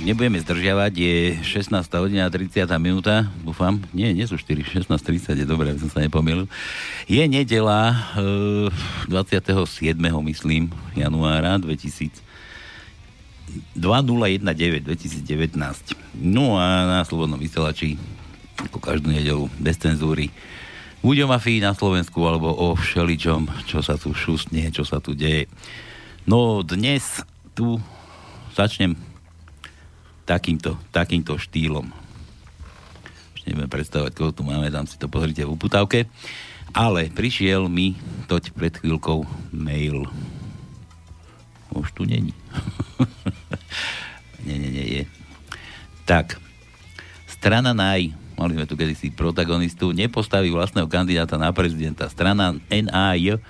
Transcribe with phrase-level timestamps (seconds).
[0.00, 1.76] Tak nebudeme zdržiavať, je 16.
[2.00, 2.64] hodina 30.
[2.80, 6.48] minúta, dúfam, nie, nie sú 4, 16.30, je dobré, som sa nepomýlil.
[7.04, 8.72] Je nedela e,
[9.12, 10.00] 27.
[10.00, 12.16] myslím, januára 2000
[13.76, 15.92] 2019 2019.
[16.16, 18.00] No a na Slobodnom vysielači,
[18.56, 20.32] ako každú nedelu, bez cenzúry,
[21.04, 25.12] buď o mafii na Slovensku, alebo o všeličom, čo sa tu šustne, čo sa tu
[25.12, 25.44] deje.
[26.24, 27.20] No dnes
[27.52, 27.76] tu
[28.56, 29.09] začnem
[30.30, 31.90] takýmto, takýmto štýlom.
[33.34, 36.06] Už neviem predstavovať, koho tu máme, tam si to pozrite v uputávke.
[36.70, 37.98] Ale prišiel mi
[38.30, 40.06] toť pred chvíľkou mail.
[41.74, 42.30] Už tu není.
[44.46, 45.04] nie, nie, nie, je.
[46.06, 46.38] Tak,
[47.26, 52.06] strana NAJ, mali sme tu kedysi protagonistu, nepostaví vlastného kandidáta na prezidenta.
[52.06, 53.42] Strana NAJ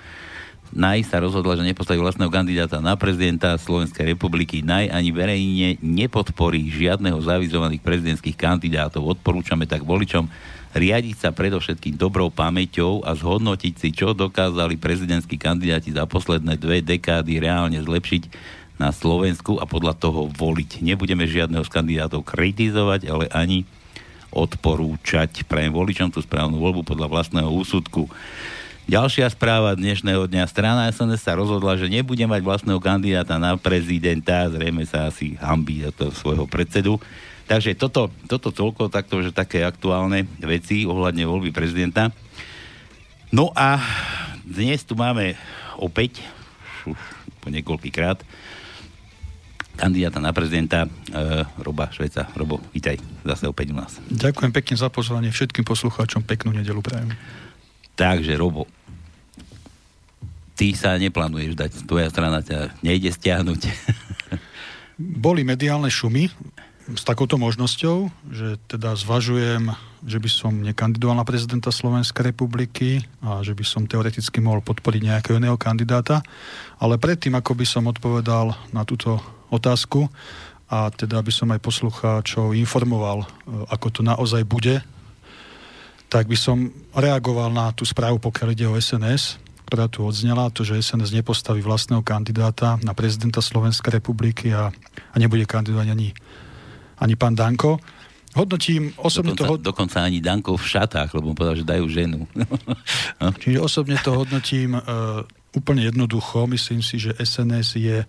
[0.71, 4.63] Naj sa rozhodla, že nepostaví vlastného kandidáta na prezidenta Slovenskej republiky.
[4.63, 9.03] Naj ani verejne nepodporí žiadneho zavizovaných prezidentských kandidátov.
[9.03, 10.31] Odporúčame tak voličom
[10.71, 16.79] riadiť sa predovšetkým dobrou pamäťou a zhodnotiť si, čo dokázali prezidentskí kandidáti za posledné dve
[16.79, 18.31] dekády reálne zlepšiť
[18.79, 20.79] na Slovensku a podľa toho voliť.
[20.79, 23.67] Nebudeme žiadneho z kandidátov kritizovať, ale ani
[24.31, 25.43] odporúčať.
[25.43, 28.07] Prajem voličom tú správnu voľbu podľa vlastného úsudku.
[28.89, 30.49] Ďalšia správa dnešného dňa.
[30.49, 34.49] Strana SNS sa rozhodla, že nebude mať vlastného kandidáta na prezidenta.
[34.49, 36.97] Zrejme sa asi hambí za to svojho predsedu.
[37.45, 42.09] Takže toto, toto toľko takto, že také aktuálne veci ohľadne voľby prezidenta.
[43.29, 43.77] No a
[44.41, 45.37] dnes tu máme
[45.77, 46.23] opäť,
[46.87, 46.97] už
[47.39, 48.23] po niekoľkýkrát,
[49.77, 50.89] kandidáta na prezidenta e,
[51.61, 52.29] Roba Šveca.
[52.35, 53.97] Robo, vítaj zase opäť u nás.
[54.09, 57.15] Ďakujem pekne za pozvanie všetkým poslucháčom, peknú nedelu prajem.
[57.95, 58.67] Takže, Robo,
[60.55, 63.61] ty sa neplánuješ dať, tvoja strana ťa nejde stiahnuť.
[65.25, 66.29] Boli mediálne šumy
[66.91, 69.71] s takouto možnosťou, že teda zvažujem,
[70.03, 75.01] že by som nekandidoval na prezidenta Slovenskej republiky a že by som teoreticky mohol podporiť
[75.07, 76.25] nejakého iného kandidáta.
[76.81, 79.21] Ale predtým, ako by som odpovedal na túto
[79.53, 80.09] otázku
[80.71, 83.27] a teda by som aj poslucháčov informoval, e,
[83.69, 84.79] ako to naozaj bude,
[86.11, 89.39] tak by som reagoval na tú správu, pokiaľ ide o SNS,
[89.71, 95.15] ktorá tu odznela, to, že SNS nepostaví vlastného kandidáta na prezidenta Slovenskej republiky a, a
[95.15, 96.11] nebude kandidovať ani,
[96.99, 97.79] ani pán Danko.
[98.35, 99.71] Hodnotím osobne dokonca, to...
[99.71, 102.27] Dokonca ani Danko v šatách, lebo povedal, že dajú ženu.
[103.23, 103.31] no.
[103.31, 105.23] Čiže osobne to hodnotím uh,
[105.55, 106.51] úplne jednoducho.
[106.51, 108.03] Myslím si, že SNS je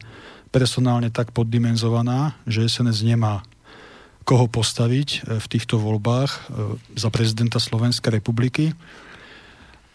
[0.51, 3.47] personálne tak poddimenzovaná, že SNS nemá
[4.23, 6.39] koho postaviť e, v týchto voľbách e,
[6.95, 8.71] za prezidenta Slovenskej republiky.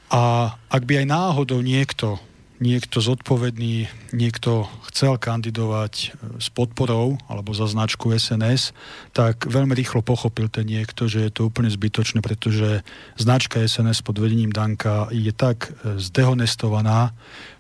[0.08, 2.16] A ak by aj náhodou niekto,
[2.58, 6.08] niekto zodpovedný, niekto chcel kandidovať e,
[6.42, 8.72] s podporou alebo za značku SNS,
[9.12, 12.82] tak veľmi rýchlo pochopil ten niekto, že je to úplne zbytočné, pretože
[13.20, 17.14] značka SNS pod vedením Danka je tak zdehonestovaná,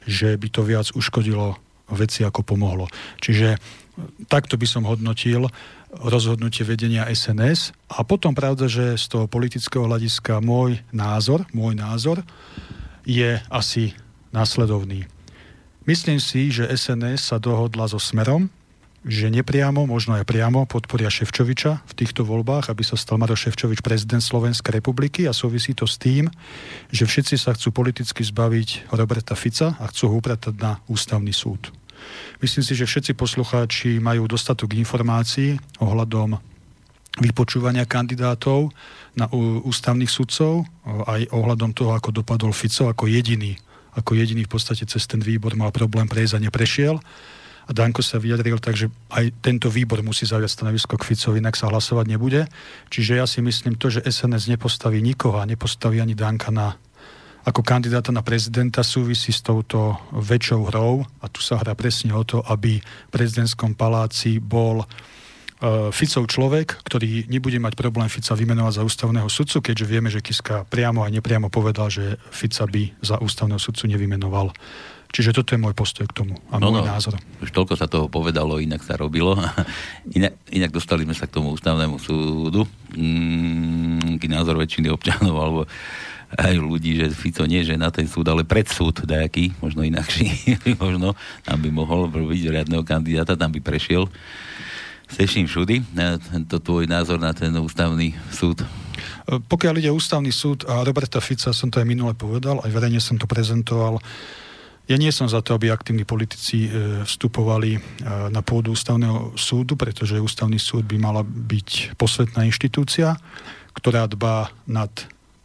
[0.08, 1.60] že by to viac uškodilo
[1.92, 2.88] veci ako pomohlo.
[3.20, 3.60] Čiže
[4.28, 5.50] takto by som hodnotil
[5.92, 7.72] rozhodnutie vedenia SNS.
[7.88, 12.22] A potom pravda, že z toho politického hľadiska môj názor, môj názor
[13.08, 13.96] je asi
[14.36, 15.08] následovný.
[15.88, 18.52] Myslím si, že SNS sa dohodla so Smerom,
[19.08, 23.80] že nepriamo, možno aj priamo podporia Ševčoviča v týchto voľbách, aby sa stal Maro Ševčovič
[23.80, 26.28] prezident Slovenskej republiky a súvisí to s tým,
[26.92, 31.72] že všetci sa chcú politicky zbaviť Roberta Fica a chcú ho upratať na ústavný súd.
[32.38, 36.38] Myslím si, že všetci poslucháči majú dostatok informácií ohľadom
[37.18, 38.70] vypočúvania kandidátov
[39.18, 39.26] na
[39.66, 43.58] ústavných sudcov, aj ohľadom toho, ako dopadol Fico ako jediný,
[43.98, 46.96] ako jediný v podstate cez ten výbor mal problém prejsť a neprešiel.
[47.68, 51.60] A Danko sa vyjadril tak, že aj tento výbor musí zaviať stanovisko k Ficovi, inak
[51.60, 52.48] sa hlasovať nebude.
[52.88, 56.80] Čiže ja si myslím to, že SNS nepostaví nikoho a nepostaví ani Danka na
[57.48, 62.28] ako kandidáta na prezidenta súvisí s touto väčšou hrou a tu sa hrá presne o
[62.28, 68.84] to, aby v prezidentskom paláci bol uh, Ficov človek, ktorý nebude mať problém Fica vymenovať
[68.84, 73.24] za ústavného sudcu, keďže vieme, že Kiska priamo a nepriamo povedal, že Fica by za
[73.24, 74.52] ústavného sudcu nevymenoval.
[75.08, 77.16] Čiže toto je môj postoj k tomu a no, môj no, názor.
[77.40, 79.40] Už toľko sa toho povedalo, inak sa robilo.
[80.20, 82.68] inak, inak dostali sme sa k tomu ústavnému súdu.
[82.92, 85.62] Mm, názor väčšiny občanov, alebo
[86.36, 90.28] aj ľudí, že Fico nie, že na ten súd, ale pred súd dajaký, možno inakší,
[90.84, 91.16] možno
[91.48, 94.12] tam by mohol byť riadného kandidáta, tam by prešiel.
[95.08, 98.60] Seším všudy, tento tvoj názor na ten ústavný súd.
[99.24, 103.16] Pokiaľ ide ústavný súd a Roberta Fica, som to aj minule povedal, aj verejne som
[103.16, 104.04] to prezentoval,
[104.88, 107.80] Ja nie som za to, aby aktívni politici e, vstupovali e,
[108.32, 113.20] na pôdu ústavného súdu, pretože ústavný súd by mala byť posvetná inštitúcia,
[113.76, 114.88] ktorá dbá nad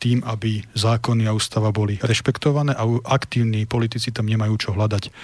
[0.03, 5.15] tým, aby zákony a ústava boli rešpektované a aktívni politici tam nemajú čo hľadať.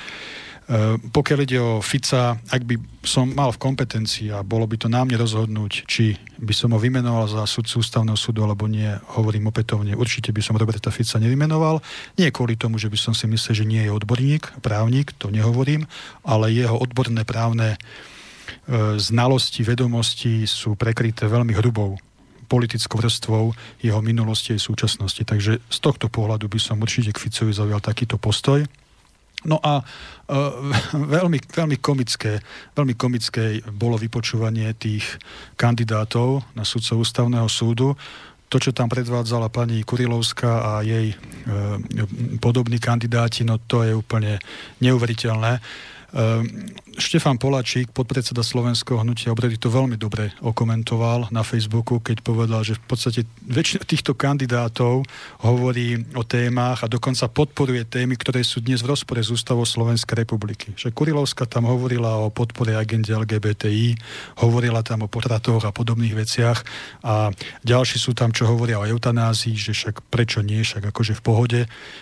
[0.68, 4.92] Eh, pokiaľ ide o Fica, ak by som mal v kompetencii a bolo by to
[4.92, 9.96] mne rozhodnúť, či by som ho vymenoval za sudcu ústavného súdu alebo nie, hovorím opätovne,
[9.96, 11.80] určite by som Roberta Fica nevymenoval.
[12.20, 15.88] Nie kvôli tomu, že by som si myslel, že nie je odborník, právnik, to nehovorím,
[16.20, 17.80] ale jeho odborné právne
[18.68, 21.96] e, znalosti, vedomosti sú prekryté veľmi hrubou
[22.48, 23.52] politickou vrstvou
[23.84, 25.20] jeho minulosti a súčasnosti.
[25.20, 28.64] Takže z tohto pohľadu by som určite k Ficovi zaujal takýto postoj.
[29.46, 29.86] No a uh,
[31.14, 32.42] veľmi, veľmi, komické,
[32.74, 35.06] veľmi komické bolo vypočúvanie tých
[35.54, 37.94] kandidátov na sudcov ústavného súdu.
[38.48, 41.76] To, čo tam predvádzala pani Kurilovská a jej uh,
[42.40, 44.40] podobní kandidáti, no to je úplne
[44.80, 45.60] neuveriteľné.
[46.08, 46.42] Uh,
[46.98, 52.74] Štefan Polačík, podpredseda Slovenského hnutia obredy, to veľmi dobre okomentoval na Facebooku, keď povedal, že
[52.74, 55.06] v podstate väčšina týchto kandidátov
[55.46, 60.26] hovorí o témach a dokonca podporuje témy, ktoré sú dnes v rozpore s ústavou Slovenskej
[60.26, 60.74] republiky.
[60.74, 63.94] Že Kurilovska tam hovorila o podpore agende LGBTI,
[64.42, 66.66] hovorila tam o potratoch a podobných veciach
[67.06, 67.30] a
[67.62, 71.60] ďalší sú tam, čo hovoria o eutanázii, že však prečo nie, však akože v pohode,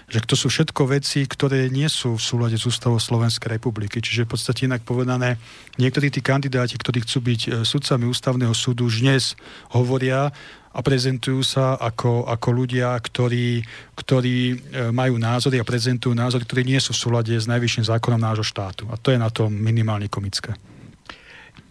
[0.09, 4.01] že to sú všetko veci, ktoré nie sú v súlade s ústavou Slovenskej republiky.
[4.01, 5.43] Čiže v podstate inak povedané,
[5.83, 9.35] niektorí tí kandidáti, ktorí chcú byť e, sudcami ústavného súdu, už dnes
[9.75, 10.31] hovoria
[10.71, 13.67] a prezentujú sa ako, ako ľudia, ktorí,
[13.99, 14.57] ktorí e,
[14.95, 18.87] majú názory a prezentujú názory, ktorí nie sú v súlade s najvyšším zákonom nášho štátu.
[18.93, 20.55] A to je na tom minimálne komické.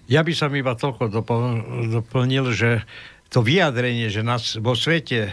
[0.05, 1.09] Ja by som iba toľko
[1.89, 2.85] doplnil, že
[3.29, 5.31] to vyjadrenie, že nás vo svete e,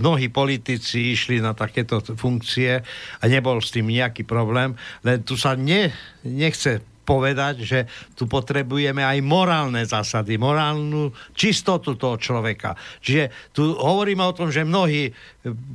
[0.00, 2.80] mnohí politici išli na takéto funkcie
[3.20, 5.90] a nebol s tým nejaký problém, len tu sa ne,
[6.22, 7.78] nechce povedať, že
[8.16, 12.74] tu potrebujeme aj morálne zásady, morálnu čistotu toho človeka.
[13.04, 15.12] Čiže tu hovoríme o tom, že mnohí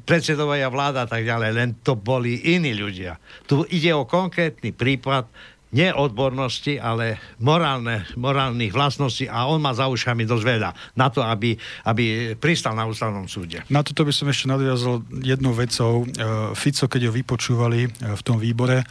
[0.03, 3.21] predsedovia vláda a tak ďalej, len to boli iní ľudia.
[3.45, 5.29] Tu ide o konkrétny prípad
[5.69, 11.21] nie odbornosti, ale morálne, morálnych vlastností a on má za ušami dosť veľa na to,
[11.21, 11.53] aby,
[11.85, 13.61] aby pristal na ústavnom súde.
[13.69, 16.09] Na toto by som ešte nadviazal jednou vecou.
[16.09, 18.81] E, Fico, keď ho vypočúvali e, v tom výbore,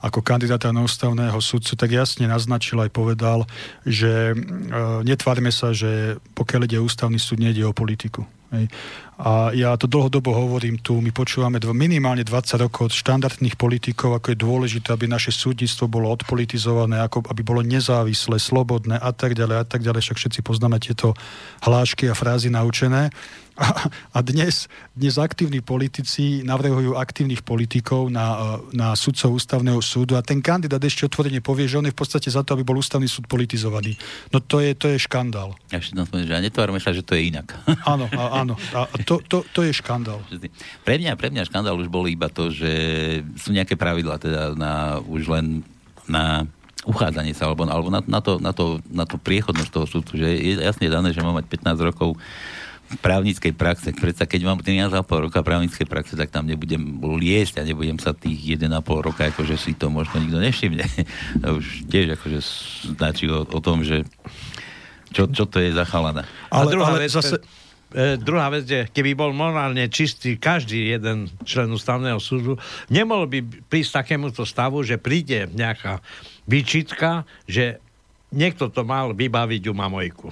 [0.00, 3.48] ako kandidáta na ústavného sudcu, tak jasne naznačil aj povedal,
[3.84, 4.36] že e,
[5.04, 8.28] netvárme sa, že pokiaľ ide ústavný súd, nejde o politiku.
[8.54, 8.70] Hej.
[9.16, 14.14] A ja to dlhodobo hovorím tu, my počúvame dv- minimálne 20 rokov od štandardných politikov,
[14.14, 19.34] ako je dôležité, aby naše súdnictvo bolo odpolitizované, ako aby bolo nezávislé, slobodné a tak
[19.34, 20.00] ďalej a tak ďalej.
[20.04, 21.16] Však všetci poznáme tieto
[21.64, 23.10] hlášky a frázy naučené.
[23.56, 30.20] A, a dnes, dnes aktívni politici navrhujú aktívnych politikov na, na sudcov ústavného súdu a
[30.20, 33.08] ten kandidát ešte otvorene povie, že on je v podstate za to, aby bol ústavný
[33.08, 33.96] súd politizovaný.
[34.28, 35.56] No to je, to je škandál.
[35.72, 37.56] Ja ešte že netvárme sa, že to je inak.
[37.92, 38.58] Áno, a, áno.
[38.76, 40.20] A to, to, to je škandál.
[40.84, 42.70] Pre mňa, pre mňa škandál už bol iba to, že
[43.40, 45.64] sú nejaké pravidla teda na, už len
[46.10, 46.44] na
[46.86, 50.28] uchádzanie sa, alebo, alebo na, na, to, na, to, na to priechodnosť toho súdu, že
[50.28, 52.14] je jasne dané, že má mať 15 rokov
[53.02, 53.90] právnickej praxe.
[53.90, 58.58] Predsa keď mám 13,5 roka právnickej praxe, tak tam nebudem liesť a nebudem sa tých
[58.58, 58.70] 1,5
[59.02, 60.86] roka, akože si to možno nikto nevšimne.
[61.42, 62.38] to už tiež akože
[62.94, 64.06] značí o, o tom, že
[65.10, 66.26] čo, čo to je za chalana.
[66.52, 67.42] Ale, a druhá ale vec, zase...
[67.94, 72.58] E, druhá vec je, keby bol morálne čistý každý jeden člen ústavného súdu,
[72.90, 73.38] nemohol by
[73.70, 76.02] prísť takémuto stavu, že príde nejaká
[76.44, 77.78] výčitka, že
[78.34, 80.28] niekto to mal vybaviť u Mamojku.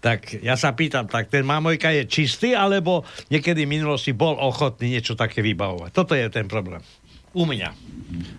[0.00, 4.96] Tak ja sa pýtam, tak ten Mamojka je čistý, alebo niekedy v minulosti bol ochotný
[4.96, 5.92] niečo také vybavovať?
[5.92, 6.80] Toto je ten problém.
[7.36, 7.70] U mňa.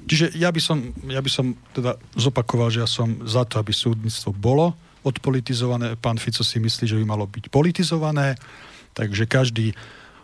[0.10, 3.72] Čiže ja by som, ja by som teda zopakoval, že ja som za to, aby
[3.72, 4.75] súdnictvo bolo
[5.06, 5.96] odpolitizované.
[5.96, 8.36] Pán Fico si myslí, že by malo byť politizované,
[8.98, 9.72] takže každý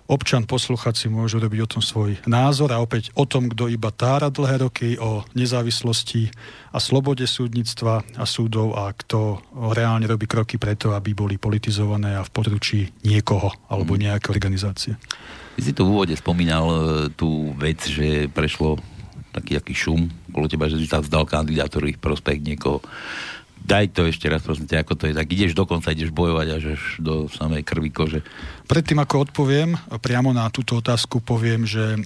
[0.07, 3.91] občan, posluchač si môže robiť o tom svoj názor a opäť o tom, kto iba
[3.91, 6.31] tára dlhé roky o nezávislosti
[6.71, 9.43] a slobode súdnictva a súdov a kto
[9.75, 14.01] reálne robí kroky preto, aby boli politizované a v područí niekoho alebo mhm.
[14.09, 14.95] nejaké organizácie.
[15.57, 16.77] Ty si tu v úvode spomínal e,
[17.17, 18.77] tú vec, že prešlo
[19.33, 22.81] taký aký šum bolo teba, že si sa vzdal kandidátorových prospech niekoho
[23.67, 25.13] daj to ešte raz, prosím ťa, ako to je.
[25.13, 26.63] Tak ideš dokonca, ideš bojovať až
[27.03, 28.23] do samej krvi kože.
[28.65, 32.01] Predtým, ako odpoviem, priamo na túto otázku poviem, že e,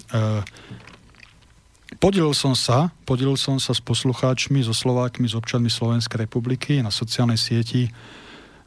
[2.01, 6.89] podelil som sa, podelil som sa s poslucháčmi, so Slovákmi, s občanmi Slovenskej republiky na
[6.89, 7.93] sociálnej sieti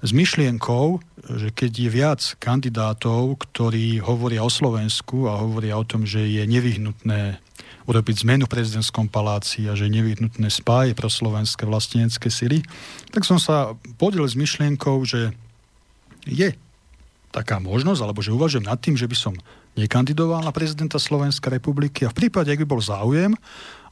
[0.05, 1.01] s myšlienkou,
[1.41, 6.45] že keď je viac kandidátov, ktorí hovoria o Slovensku a hovoria o tom, že je
[6.45, 7.41] nevyhnutné
[7.85, 12.64] urobiť zmenu v prezidentskom paláci a že je nevyhnutné spáje pro slovenské vlastenecké sily,
[13.12, 15.37] tak som sa podelil s myšlienkou, že
[16.25, 16.57] je
[17.35, 19.35] taká možnosť, alebo že uvažujem nad tým, že by som
[19.75, 23.35] nekandidoval na prezidenta Slovenskej republiky a v prípade, ak by bol záujem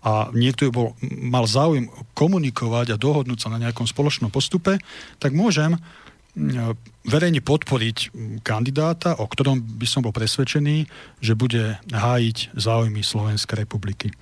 [0.03, 4.79] a niekto by bol, mal záujem komunikovať a dohodnúť sa na nejakom spoločnom postupe,
[5.19, 5.75] tak môžem
[7.05, 10.89] verejne podporiť kandidáta, o ktorom by som bol presvedčený,
[11.21, 14.09] že bude hájiť záujmy Slovenskej republiky.
[14.09, 14.15] E,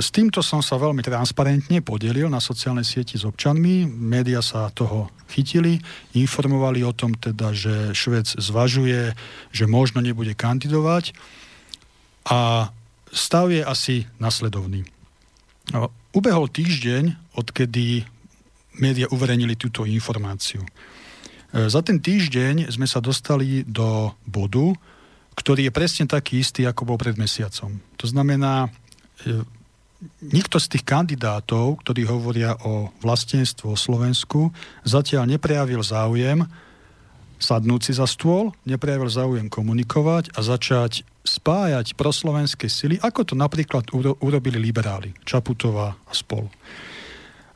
[0.00, 3.88] s týmto som sa veľmi transparentne podelil na sociálnej sieti s občanmi.
[3.88, 5.80] Média sa toho chytili,
[6.12, 9.16] informovali o tom teda, že Švec zvažuje,
[9.56, 11.16] že možno nebude kandidovať
[12.28, 12.68] a
[13.08, 14.84] stav je asi nasledovný.
[14.84, 14.88] E,
[16.12, 18.04] ubehol týždeň, odkedy
[18.76, 20.60] média uverejnili túto informáciu.
[21.52, 24.74] E, za ten týždeň sme sa dostali do bodu,
[25.36, 27.76] ktorý je presne taký istý, ako bol pred mesiacom.
[28.00, 28.72] To znamená,
[29.26, 29.44] e,
[30.20, 34.52] nikto z tých kandidátov, ktorí hovoria o vlastenstvu o Slovensku,
[34.84, 36.44] zatiaľ neprejavil záujem
[37.36, 43.90] sadnúť si za stôl, neprejavil záujem komunikovať a začať spájať proslovenské sily, ako to napríklad
[44.22, 46.48] urobili liberáli, Čaputová a spolu.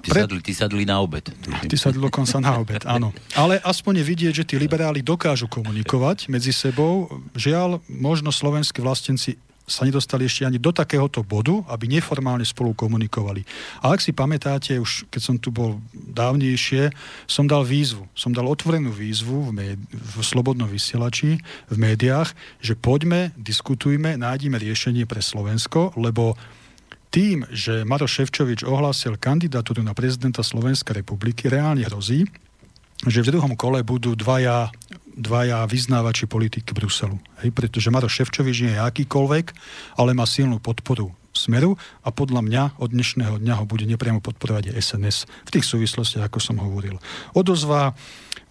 [0.00, 0.20] Ty, Pre...
[0.24, 1.28] sadli, ty sadli na obed.
[1.68, 3.12] Ty sadli dokonca na obed, áno.
[3.36, 7.12] Ale aspoň je vidieť, že tí liberáli dokážu komunikovať medzi sebou.
[7.36, 9.36] Žiaľ, možno slovenskí vlastenci
[9.70, 13.46] sa nedostali ešte ani do takéhoto bodu, aby neformálne spolu komunikovali.
[13.78, 16.90] A ak si pamätáte, už keď som tu bol dávnejšie,
[17.30, 18.02] som dal výzvu.
[18.18, 21.38] Som dal otvorenú výzvu v, médi- v Slobodnom vysielači,
[21.70, 26.34] v médiách, že poďme, diskutujme, nájdime riešenie pre Slovensko, lebo
[27.10, 32.30] tým, že Maroš Ševčovič ohlásil kandidatúru na prezidenta Slovenskej republiky, reálne hrozí,
[33.04, 34.70] že v druhom kole budú dvaja,
[35.18, 37.18] dvaja vyznávači politiky Bruselu.
[37.42, 39.46] Hej, pretože Maroš Ševčovič nie je akýkoľvek,
[39.98, 44.74] ale má silnú podporu smeru a podľa mňa od dnešného dňa ho bude nepriamo podporovať
[44.74, 46.98] SNS v tých súvislostiach, ako som hovoril.
[47.34, 47.94] Odozva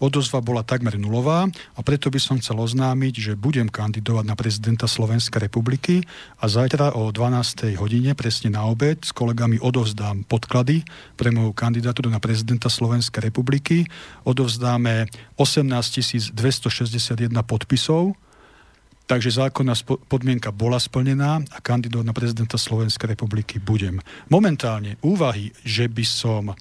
[0.00, 1.44] Odozva bola takmer nulová
[1.76, 6.00] a preto by som chcel oznámiť, že budem kandidovať na prezidenta Slovenskej republiky
[6.40, 7.76] a zajtra o 12.
[7.76, 10.88] hodine, presne na obed, s kolegami odovzdám podklady
[11.20, 13.84] pre moju kandidatúru na prezidenta Slovenskej republiky.
[14.24, 15.04] Odovzdáme
[15.36, 18.16] 18 261 podpisov,
[19.10, 19.74] Takže zákonná
[20.06, 23.98] podmienka bola splnená a kandidovať na prezidenta Slovenskej republiky budem.
[24.30, 26.54] Momentálne úvahy, že by som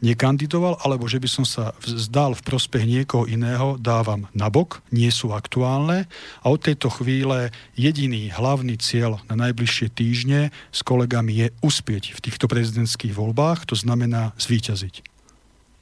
[0.00, 5.32] nekandidoval, alebo že by som sa zdal v prospech niekoho iného, dávam nabok, nie sú
[5.36, 6.08] aktuálne
[6.40, 12.22] a od tejto chvíle jediný hlavný cieľ na najbližšie týždne s kolegami je uspieť v
[12.24, 15.19] týchto prezidentských voľbách, to znamená zvíťaziť.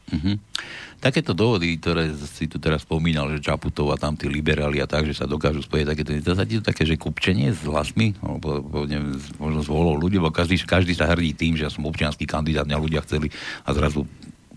[0.08, 0.36] Mm-hmm.
[0.98, 5.06] Takéto dôvody, ktoré si tu teraz spomínal, že Čaputov a tam tí liberáli a tak,
[5.06, 8.82] že sa dokážu spojiť takéto, to sa ti to také, že kupčenie s hlasmi, alebo
[8.82, 12.26] neviem, možno s volou ľudí, lebo každý, každý sa hrdí tým, že ja som občianský
[12.26, 13.30] kandidát, mňa ľudia chceli
[13.62, 14.10] a zrazu,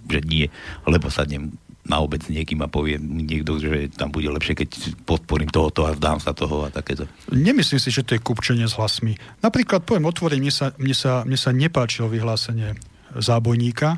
[0.09, 0.49] že nie,
[0.89, 4.69] lebo sa nem na obec niekým a povie niekto, že tam bude lepšie, keď
[5.05, 7.09] podporím tohoto a vzdám sa toho a takéto.
[7.33, 9.17] Nemyslím si, že to je kupčenie s hlasmi.
[9.41, 12.77] Napríklad poviem otvorene, mne sa, mne sa, mne sa nepáčilo vyhlásenie
[13.17, 13.97] zábojníka,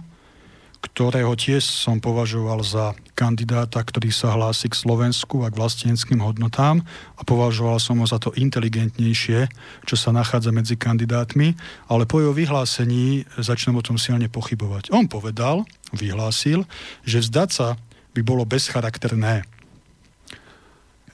[0.83, 6.83] ktorého tiež som považoval za kandidáta, ktorý sa hlási k Slovensku a k vlasteneckým hodnotám
[7.15, 9.47] a považoval som ho za to inteligentnejšie,
[9.87, 11.55] čo sa nachádza medzi kandidátmi,
[11.87, 14.91] ale po jeho vyhlásení začnem o tom silne pochybovať.
[14.91, 15.63] On povedal,
[15.95, 16.67] vyhlásil,
[17.07, 17.67] že vzdať sa
[18.11, 19.47] by bolo bezcharakterné.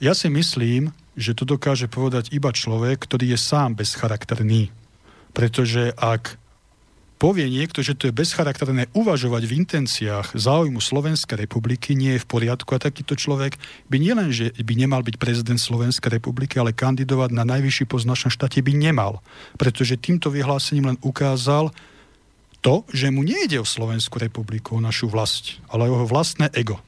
[0.02, 4.72] Ja si myslím, že to dokáže povedať iba človek, ktorý je sám bezcharakterný.
[5.36, 6.39] Pretože ak
[7.20, 12.30] povie niekto, že to je bezcharakterné uvažovať v intenciách záujmu Slovenskej republiky, nie je v
[12.32, 13.60] poriadku a takýto človek
[13.92, 18.16] by nielen, že by nemal byť prezident Slovenskej republiky, ale kandidovať na najvyšší post v
[18.16, 19.20] našom štáte by nemal.
[19.60, 21.68] Pretože týmto vyhlásením len ukázal
[22.64, 26.80] to, že mu nejde o Slovenskú republiku, o našu vlast, ale o jeho vlastné ego.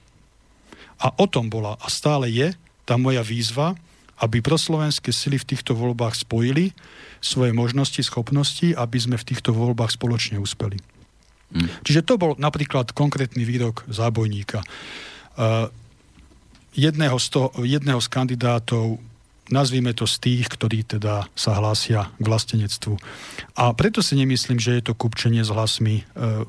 [0.96, 2.56] A o tom bola a stále je
[2.88, 3.76] tá moja výzva,
[4.20, 6.76] aby proslovenské sily v týchto voľbách spojili
[7.22, 10.78] svoje možnosti, schopnosti, aby sme v týchto voľbách spoločne uspeli.
[11.52, 11.68] Mm.
[11.84, 14.64] Čiže to bol napríklad konkrétny výrok zábojníka.
[15.36, 15.68] Uh,
[16.72, 19.00] jedného, z to, jedného z kandidátov
[19.52, 22.96] nazvíme to z tých, ktorí teda sa hlásia k vlastenectvu.
[23.60, 26.02] A preto si nemyslím, že je to kupčenie s hlasmi e,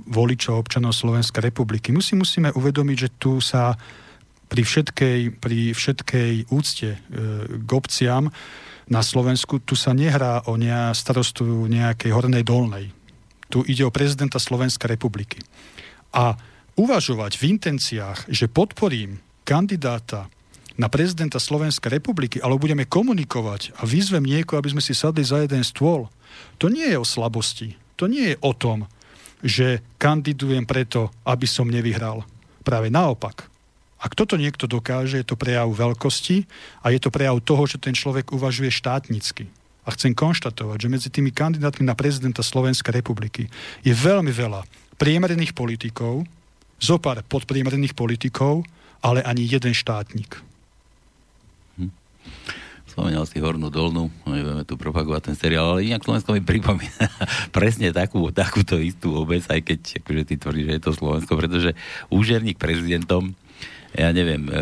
[0.08, 1.91] voličov občanov Slovenskej republiky.
[1.91, 3.75] Musí, musíme uvedomiť, že tu sa
[4.53, 6.98] pri všetkej, pri všetkej úcte e,
[7.57, 8.29] k obciam
[8.86, 12.93] na Slovensku, tu sa nehrá o ne, starostu nejakej hornej dolnej.
[13.50, 15.41] Tu ide o prezidenta Slovenskej republiky.
[16.13, 16.38] A
[16.77, 20.29] uvažovať v intenciách, že podporím kandidáta
[20.77, 25.41] na prezidenta Slovenskej republiky, ale budeme komunikovať a vyzvem niekoho, aby sme si sadli za
[25.41, 26.10] jeden stôl
[26.62, 27.77] To nie je o slabosti.
[27.98, 28.89] To nie je o tom,
[29.41, 32.25] že kandidujem preto, aby som nevyhral.
[32.65, 33.52] Práve naopak.
[34.03, 36.43] Ak toto niekto dokáže, je to prejav veľkosti
[36.83, 39.48] a je to prejav toho, že ten človek uvažuje štátnicky.
[39.88, 43.48] A chcem konštatovať, že medzi tými kandidátmi na prezidenta Slovenskej republiky
[43.79, 44.67] je veľmi veľa
[45.00, 46.27] priemerných politikov,
[46.83, 48.67] zopár podpriemerných politikov,
[49.00, 50.39] ale ani jeden štátnik.
[51.79, 51.91] Hm.
[52.91, 57.07] Spomínal si Hornú dolnú, nebudeme tu propagovať ten seriál, ale inak Slovensko mi pripomína
[57.55, 61.72] presne takú, takúto istú obec, aj keď akože ty tvrdíš, že je to Slovensko, pretože
[62.12, 63.36] úžerník prezidentom,
[63.93, 64.62] ja neviem, e,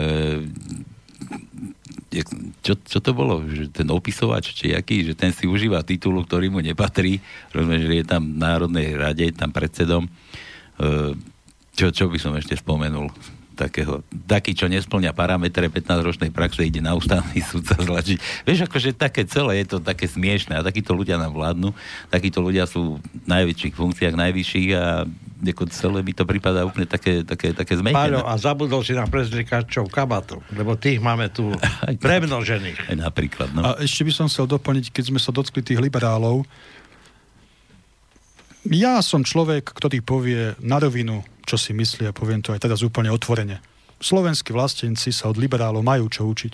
[2.59, 3.47] čo, čo to bolo?
[3.47, 7.23] Že ten opisovač, či aký, že ten si užíva titulu, ktorý mu nepatrí,
[7.55, 10.05] rozumieš, že je tam v Národnej rade, tam predsedom.
[10.05, 10.11] E,
[11.71, 13.07] čo, čo by som ešte spomenul?
[13.61, 18.47] takého, taký, čo nesplňa parametre 15-ročnej praxe, ide na ústavný súd sa zlačiť.
[18.47, 21.69] Vieš, akože také celé je to také smiešné a takíto ľudia nám vládnu,
[22.09, 25.05] takíto ľudia sú v najväčších funkciách, najvyšších a
[25.49, 27.97] ako celé mi to prípada úplne také, také, také zmetené.
[27.97, 31.49] Páľo, a zabudol si na prezlikačov kabatu, lebo tých máme tu
[32.05, 32.93] premnožených.
[32.93, 33.65] Aj napríklad, no.
[33.65, 36.45] A ešte by som chcel doplniť, keď sme sa dotkli tých liberálov,
[38.69, 42.85] ja som človek, ktorý povie na rovinu, čo si myslí a poviem to aj teraz
[42.85, 43.57] úplne otvorene.
[43.97, 46.53] Slovenskí vlastenci sa od liberálov majú čo učiť.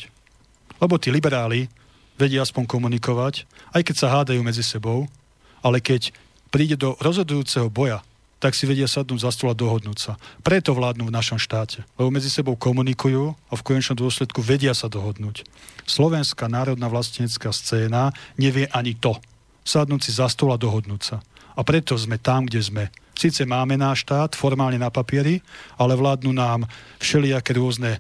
[0.79, 1.67] Lebo tí liberáli
[2.15, 3.43] vedia aspoň komunikovať,
[3.75, 5.11] aj keď sa hádajú medzi sebou,
[5.59, 6.15] ale keď
[6.47, 7.99] príde do rozhodujúceho boja,
[8.37, 10.13] tak si vedia sadnúť za stôl a dohodnúť sa.
[10.45, 11.81] Preto vládnu v našom štáte.
[11.97, 15.41] Lebo medzi sebou komunikujú a v konečnom dôsledku vedia sa dohodnúť.
[15.89, 19.17] Slovenská národná vlastenecká scéna nevie ani to.
[19.65, 21.17] Sadnúť si za stôl a dohodnúť sa.
[21.57, 22.83] A preto sme tam, kde sme.
[23.17, 25.41] Sice máme náš štát formálne na papieri,
[25.73, 26.69] ale vládnu nám
[27.01, 27.97] všelijaké rôzne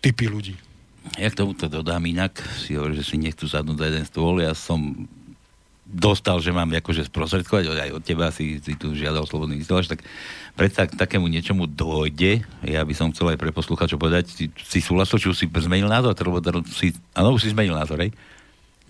[0.00, 0.56] typy ľudí.
[1.20, 4.34] Ja k tomuto dodám inak, si hovorí, že si nechcú sadnúť za jeden stôl.
[4.40, 5.06] Ja som
[5.86, 10.02] dostal, že mám akože sprostredkovať, aj od teba si, si tu žiadal slobodný vysielač, tak
[10.58, 12.42] predsa k takému niečomu dojde.
[12.66, 15.86] Ja by som chcel aj pre posluchačov povedať, si, si súhlasil, či už si zmenil
[15.86, 16.42] názor, lebo
[16.74, 18.10] si, áno, už si zmenil názor, hej?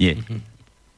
[0.01, 0.17] Nie.
[0.17, 0.57] Mm-hmm.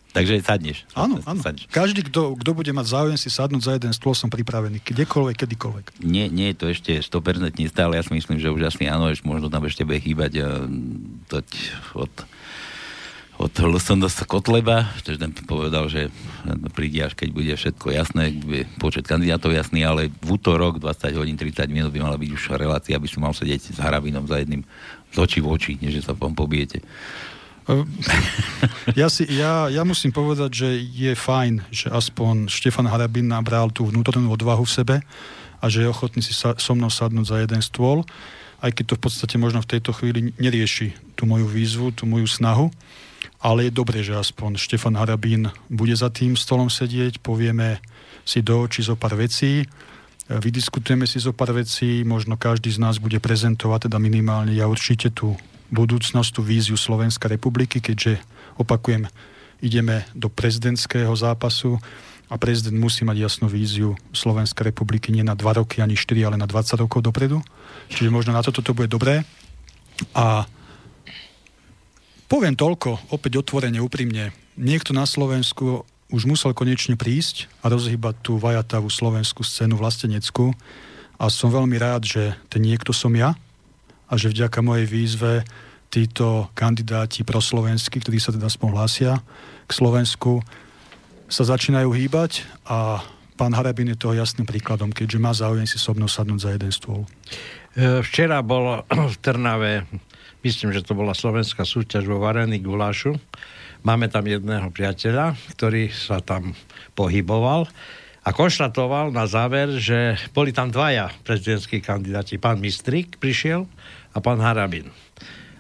[0.08, 0.88] Takže sadneš.
[0.96, 1.40] Áno, áno.
[1.44, 1.68] Sadneš.
[1.68, 4.80] Každý, kto, kto bude mať záujem si sadnúť za jeden stôl, som pripravený.
[4.80, 5.84] Kdekoľvek, kedykoľvek.
[6.00, 8.00] Nie, nie je to ešte 100% stále.
[8.00, 10.64] Ja si myslím, že už asi áno, ešte možno tam ešte bude chýbať uh,
[11.92, 12.12] od
[13.38, 16.10] od LSNS Kotleba, že ten povedal, že
[16.74, 21.38] príde až keď bude všetko jasné, bude počet kandidátov jasný, ale v útorok 20 hodín
[21.38, 24.66] 30 minút by mala byť už relácia, aby som mal sedieť s Harabinom za jedným
[25.14, 26.82] z očí v oči, než sa vám pobijete.
[28.96, 33.84] Ja, si, ja, ja musím povedať, že je fajn, že aspoň Štefan Harabin nabral tú
[33.84, 34.96] vnútornú odvahu v sebe
[35.60, 38.08] a že je ochotný si sa, so mnou sadnúť za jeden stôl,
[38.64, 42.24] aj keď to v podstate možno v tejto chvíli nerieši tú moju výzvu, tú moju
[42.24, 42.72] snahu.
[43.38, 47.78] Ale je dobré, že aspoň Štefan Harabín bude za tým stolom sedieť, povieme
[48.26, 49.62] si do očí zo pár vecí,
[50.28, 55.14] vydiskutujeme si zo pár vecí, možno každý z nás bude prezentovať, teda minimálne ja určite
[55.14, 55.38] tú
[55.70, 58.20] budúcnosť, tú víziu Slovenskej republiky, keďže,
[58.58, 59.06] opakujem,
[59.62, 61.78] ideme do prezidentského zápasu
[62.28, 66.36] a prezident musí mať jasnú víziu Slovenskej republiky nie na 2 roky, ani 4, ale
[66.36, 67.40] na 20 rokov dopredu.
[67.88, 69.24] Čiže možno na toto to bude dobré.
[70.12, 70.44] A
[72.28, 74.30] poviem toľko, opäť otvorene, úprimne.
[74.54, 80.52] Niekto na Slovensku už musel konečne prísť a rozhýbať tú vajatavú slovenskú scénu vlasteneckú.
[81.18, 83.34] A som veľmi rád, že ten niekto som ja,
[84.08, 85.44] a že vďaka mojej výzve
[85.88, 89.12] títo kandidáti proslovenskí, ktorí sa teda aspoň hlásia
[89.68, 90.40] k Slovensku,
[91.28, 93.04] sa začínajú hýbať a
[93.36, 96.72] pán Harabin je toho jasným príkladom, keďže má záujem si so mnou sadnúť za jeden
[96.72, 97.04] stôl.
[97.76, 98.80] E, včera bol
[99.12, 99.84] v Trnave,
[100.48, 103.20] myslím, že to bola slovenská súťaž vo Varení Gulášu.
[103.84, 106.56] Máme tam jedného priateľa, ktorý sa tam
[106.96, 107.68] pohyboval
[108.24, 112.40] a konštatoval na záver, že boli tam dvaja prezidentskí kandidáti.
[112.40, 113.68] Pán Mistrik prišiel
[114.16, 114.88] a pán Harabin.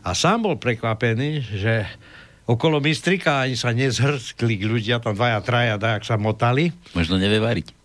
[0.00, 1.84] A sám bol prekvapený, že
[2.48, 6.72] okolo Mistrika ani sa nezhrskli ľudia, tam dvaja, traja, dajak sa motali.
[6.96, 7.76] Možno nevie variť.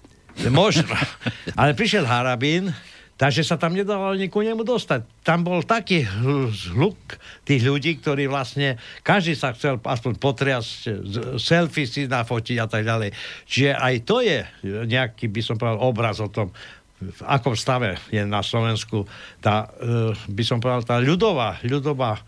[0.49, 0.87] Možno.
[1.59, 2.71] Ale prišiel Harabin,
[3.23, 5.23] takže sa tam nedalo ku nemu dostať.
[5.23, 6.03] Tam bol taký
[6.75, 6.99] hluk
[7.47, 10.69] tých ľudí, ktorí vlastne, každý sa chcel aspoň potriasť,
[11.39, 13.15] selfie si nafotiť a tak ďalej.
[13.47, 16.51] Čiže aj to je nejaký, by som povedal, obraz o tom,
[16.99, 19.07] v akom stave je na Slovensku
[19.39, 22.19] tá, e, by som povedal, tá ľudová, ľudová,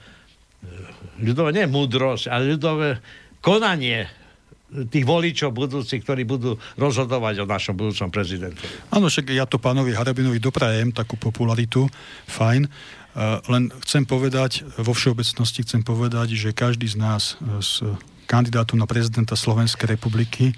[0.64, 3.00] e, ľudová, nie múdrosť, ale ľudové
[3.44, 4.08] konanie
[4.66, 8.90] tých voličov budúcich, ktorí budú rozhodovať o našom budúcom prezidentovi.
[8.90, 11.86] Áno, však ja to pánovi Harabinovi doprajem, takú popularitu,
[12.26, 12.66] fajn.
[13.16, 18.90] Uh, len chcem povedať, vo všeobecnosti chcem povedať, že každý z nás, z kandidátov na
[18.90, 20.52] prezidenta Slovenskej republiky,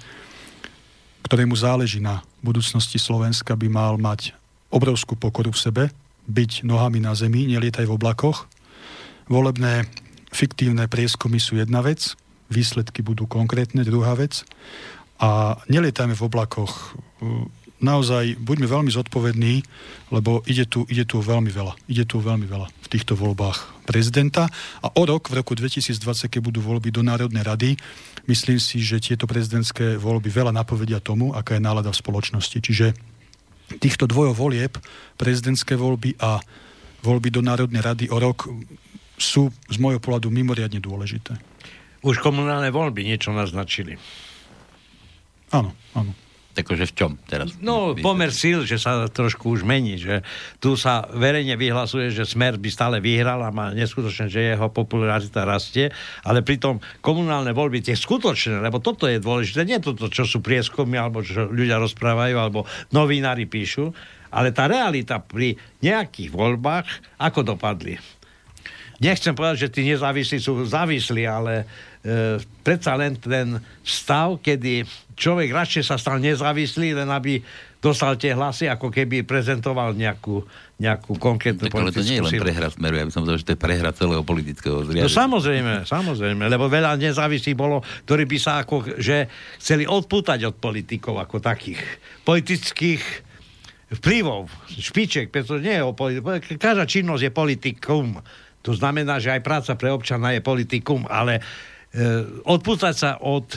[1.28, 4.32] ktorému záleží na budúcnosti Slovenska, by mal mať
[4.72, 5.84] obrovskú pokoru v sebe,
[6.28, 8.48] byť nohami na zemi, nelietaj v oblakoch.
[9.28, 9.84] Volebné
[10.32, 12.16] fiktívne prieskumy sú jedna vec,
[12.48, 14.44] výsledky budú konkrétne, druhá vec.
[15.18, 16.96] A nelietajme v oblakoch
[17.78, 19.62] naozaj buďme veľmi zodpovední,
[20.10, 21.74] lebo ide tu, ide tu veľmi veľa.
[21.86, 24.50] Ide tu veľmi veľa v týchto voľbách prezidenta.
[24.82, 27.70] A o rok, v roku 2020, keď budú voľby do Národnej rady,
[28.26, 32.58] myslím si, že tieto prezidentské voľby veľa napovedia tomu, aká je nálada v spoločnosti.
[32.58, 32.86] Čiže
[33.78, 34.74] týchto dvojo volieb,
[35.20, 36.42] prezidentské voľby a
[37.06, 38.50] voľby do Národnej rady o rok
[39.18, 41.47] sú z môjho pohľadu mimoriadne dôležité.
[42.08, 44.00] Už komunálne voľby niečo naznačili.
[45.52, 46.16] Áno, áno
[46.58, 47.54] akože v čom teraz?
[47.62, 50.26] No, pomer síl, že sa trošku už mení, že
[50.58, 55.46] tu sa verejne vyhlasuje, že Smer by stále vyhral a má neskutočne, že jeho popularita
[55.46, 55.94] rastie,
[56.26, 60.98] ale pritom komunálne voľby, tie skutočné, lebo toto je dôležité, nie toto, čo sú prieskumy,
[60.98, 63.94] alebo čo ľudia rozprávajú, alebo novinári píšu,
[64.28, 66.86] ale tá realita pri nejakých voľbách,
[67.22, 67.96] ako dopadli.
[68.98, 71.62] Nechcem povedať, že tí nezávislí sú závislí, ale
[72.04, 74.86] e, predsa len ten stav, kedy
[75.18, 77.42] človek radšej sa stal nezávislý, len aby
[77.78, 80.42] dostal tie hlasy, ako keby prezentoval nejakú,
[80.82, 83.46] nejakú konkrétnu tak, ale to nie je len prehra smeru, ja by som povedal, že
[83.46, 85.06] to je prehra celého politického zriadu.
[85.06, 89.30] No samozrejme, samozrejme, lebo veľa nezávislých bolo, ktorí by sa ako, že
[89.62, 91.78] chceli odpútať od politikov ako takých
[92.26, 93.02] politických
[93.88, 98.20] vplyvov, špiček, pretože nie je o politiku, každá činnosť je politikum.
[98.66, 101.40] To znamená, že aj práca pre občana je politikum, ale
[102.44, 103.48] odpútať sa od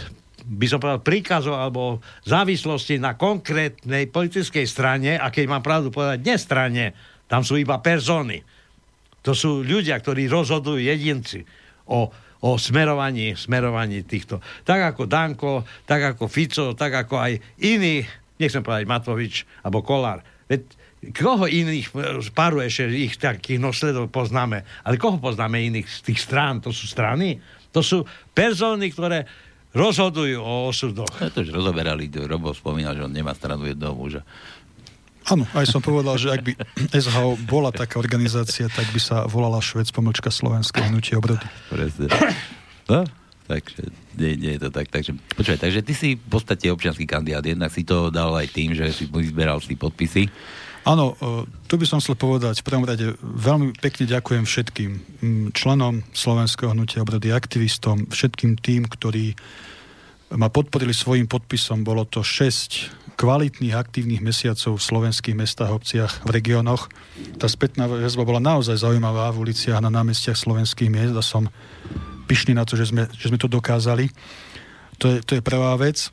[0.42, 6.26] by som povedal, príkazov alebo závislosti na konkrétnej politickej strane, a keď mám pravdu povedať,
[6.26, 6.98] nestrane,
[7.30, 8.42] tam sú iba persony.
[9.22, 11.46] To sú ľudia, ktorí rozhodujú jedinci
[11.88, 12.10] o,
[12.42, 14.42] o smerovaní, smerovaní týchto.
[14.66, 18.02] Tak ako Danko, tak ako Fico, tak ako aj iní,
[18.42, 20.26] nechcem povedať Matovič alebo Kolár.
[20.50, 20.66] Veď
[21.16, 21.94] koho iných
[22.34, 26.60] pár ešte ich takých nosledov poznáme, ale koho poznáme iných z tých strán?
[26.66, 27.38] To sú strany?
[27.72, 28.04] To sú
[28.36, 29.28] persony, ktoré
[29.72, 31.08] rozhodujú o osudoch.
[31.24, 34.22] Ja to už rozoberali, Robo spomínal, že on nemá stranu jednoho muža.
[35.30, 36.52] Áno, aj som povedal, že ak by
[36.98, 41.46] SHO bola taká organizácia, tak by sa volala Švec pomlčka Slovenské hnutie obrody.
[41.70, 42.10] Presne.
[42.90, 43.06] No,
[43.46, 43.86] takže
[44.18, 44.90] nie, nie je to tak.
[44.90, 47.46] Takže, počúvaj, takže ty si v podstate občianský kandidát.
[47.46, 50.26] Jednak si to dal aj tým, že si zberal si podpisy.
[50.82, 54.92] Áno, e, tu by som chcel povedať, v prvom rade veľmi pekne ďakujem všetkým
[55.54, 59.38] členom Slovenského hnutia obrody, aktivistom, všetkým tým, ktorí
[60.34, 61.84] ma podporili svojim podpisom.
[61.86, 66.90] Bolo to 6 kvalitných, aktívnych mesiacov v slovenských mestách, obciach, v regiónoch.
[67.38, 71.46] Tá spätná väzba bola naozaj zaujímavá v uliciach na námestiach slovenských miest a som
[72.26, 74.10] pyšný na to, že sme, že sme to dokázali.
[74.98, 76.10] To je, to je prvá vec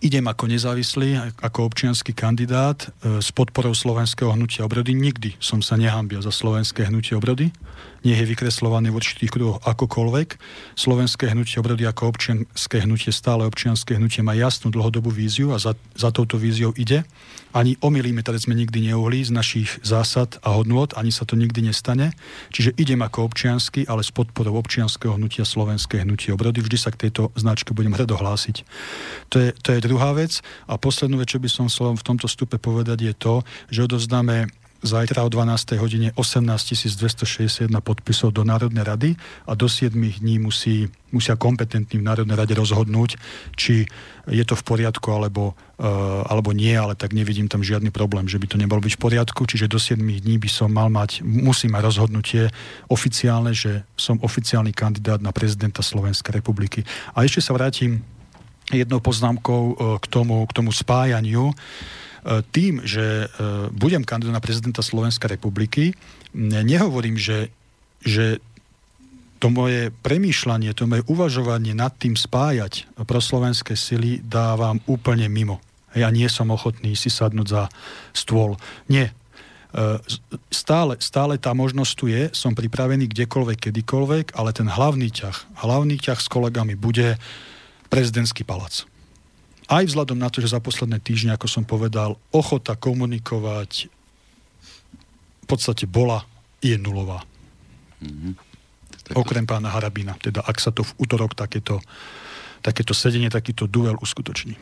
[0.00, 4.92] idem ako nezávislý, ako občianský kandidát e, s podporou Slovenského hnutia obrody.
[4.92, 7.50] Nikdy som sa nehambil za Slovenské hnutie obrody
[8.02, 10.28] nie je vykreslovaný v určitých kruhoch akokoľvek.
[10.76, 15.78] Slovenské hnutie obrody ako občianské hnutie, stále občianské hnutie má jasnú dlhodobú víziu a za,
[15.96, 17.06] za touto víziou ide.
[17.56, 21.64] Ani o milimetre sme nikdy neuhli z našich zásad a hodnôt, ani sa to nikdy
[21.64, 22.12] nestane.
[22.52, 26.60] Čiže idem ako občiansky, ale s podporou občianského hnutia Slovenské hnutie obrody.
[26.60, 28.60] Vždy sa k tejto značke budem hrdo hlásiť.
[29.32, 30.44] To je, to je druhá vec.
[30.68, 33.34] A poslednú vec, čo by som chcel v tomto stupe povedať, je to,
[33.72, 35.76] že odovzdáme zajtra o 12.
[35.80, 39.10] hodine 18 261 podpisov do Národnej rady
[39.48, 43.16] a do 7 dní musí, musia kompetentní v Národnej rade rozhodnúť,
[43.56, 43.88] či
[44.26, 48.38] je to v poriadku alebo, uh, alebo nie, ale tak nevidím tam žiadny problém, že
[48.42, 51.78] by to nebolo byť v poriadku, čiže do 7 dní by som mal mať, musím
[51.78, 52.42] mať rozhodnutie
[52.90, 56.82] oficiálne, že som oficiálny kandidát na prezidenta Slovenskej republiky.
[57.14, 58.02] A ešte sa vrátim
[58.74, 61.54] jednou poznámkou uh, k tomu, k tomu spájaniu.
[62.26, 63.26] Tým, že e,
[63.70, 65.94] budem kandidát na prezidenta Slovenskej republiky,
[66.34, 67.54] nehovorím, že,
[68.02, 68.42] že
[69.38, 75.62] to moje premýšľanie, to moje uvažovanie nad tým spájať proslovenské sily dávam úplne mimo.
[75.94, 77.62] Ja nie som ochotný si sadnúť za
[78.10, 78.58] stôl.
[78.90, 79.14] Nie.
[79.70, 80.02] E,
[80.50, 85.94] stále, stále tá možnosť tu je, som pripravený kdekoľvek, kedykoľvek, ale ten hlavný ťah, hlavný
[86.02, 87.22] ťah s kolegami bude
[87.86, 88.82] prezidentský palác
[89.66, 93.90] aj vzhľadom na to, že za posledné týždne, ako som povedal, ochota komunikovať
[95.42, 96.26] v podstate bola,
[96.58, 97.22] je nulová.
[98.02, 98.32] Mm-hmm.
[99.14, 100.18] Okrem pána Harabina.
[100.18, 101.78] Teda ak sa to v útorok takéto
[102.66, 104.58] takéto sedenie, takýto duel uskutoční.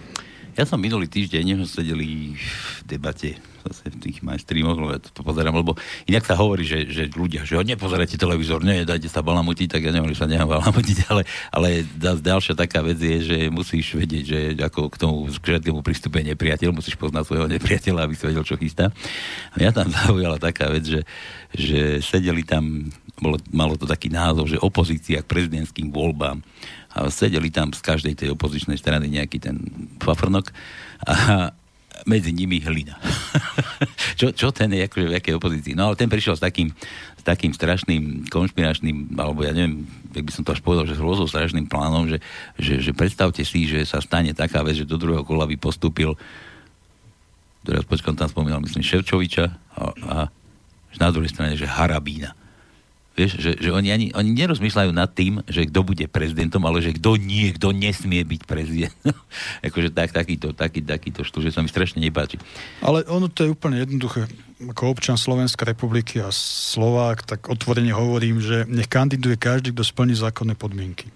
[0.55, 2.49] Ja som minulý týždeň sedeli v
[2.87, 5.75] debate zase v tých mainstreamoch, lebo ja to pozerám, lebo
[6.07, 9.91] inak sa hovorí, že, že ľudia, že nepozerajte televízor, nie, dajte sa balamutiť, tak ja
[9.91, 14.41] neviem, že sa nechám balamutiť, ale, ale ďalšia taká vec je, že musíš vedieť, že
[14.63, 18.95] ako k tomu všetkému prístupe nepriateľ, musíš poznať svojho nepriateľa, aby si vedel, čo chystá.
[19.51, 21.01] A mňa tam zaujala taká vec, že,
[21.51, 26.47] že sedeli tam, bolo, malo to taký názov, že opozícia k prezidentským voľbám
[26.95, 29.59] a sedeli tam z každej tej opozičnej strany nejaký ten
[29.99, 30.55] fafrnok
[31.05, 31.51] a
[32.07, 32.99] medzi nimi hlina.
[34.19, 35.75] čo, čo ten je akože v akej opozícii?
[35.75, 36.75] No ale ten prišiel s takým,
[37.19, 41.03] s takým strašným konšpiračným, alebo ja neviem, jak by som to až povedal, že s
[41.03, 42.19] rôzou strašným plánom, že,
[42.59, 46.19] že, že predstavte si, že sa stane taká vec, že do druhého kola by postúpil
[47.65, 50.17] teraz počkám, tam spomínal, myslím, Ševčoviča a, a
[51.01, 52.37] na druhej strane, že Harabína.
[53.15, 56.99] Vieš, že, že oni, ani, oni nerozmýšľajú nad tým, že kto bude prezidentom, ale že
[56.99, 59.15] kto nie, kto nesmie byť prezidentom.
[59.71, 62.43] akože tak, takýto, taký, takýto štúr, že sa mi strašne nepáči.
[62.83, 64.27] Ale ono to je úplne jednoduché.
[64.67, 70.19] Ako občan Slovenskej republiky a Slovák, tak otvorene hovorím, že nech kandiduje každý, kto splní
[70.19, 71.07] zákonné podmienky.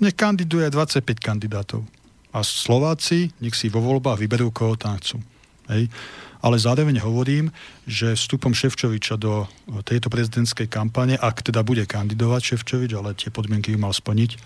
[0.00, 1.84] Nech kandiduje 25 kandidátov.
[2.32, 5.20] A Slováci nech si vo voľbách vyberú, koho tam chcú.
[5.68, 5.92] Hej
[6.40, 7.52] ale zároveň hovorím,
[7.84, 9.44] že vstupom Ševčoviča do
[9.84, 14.40] tejto prezidentskej kampane, ak teda bude kandidovať Ševčovič, ale tie podmienky mal splniť,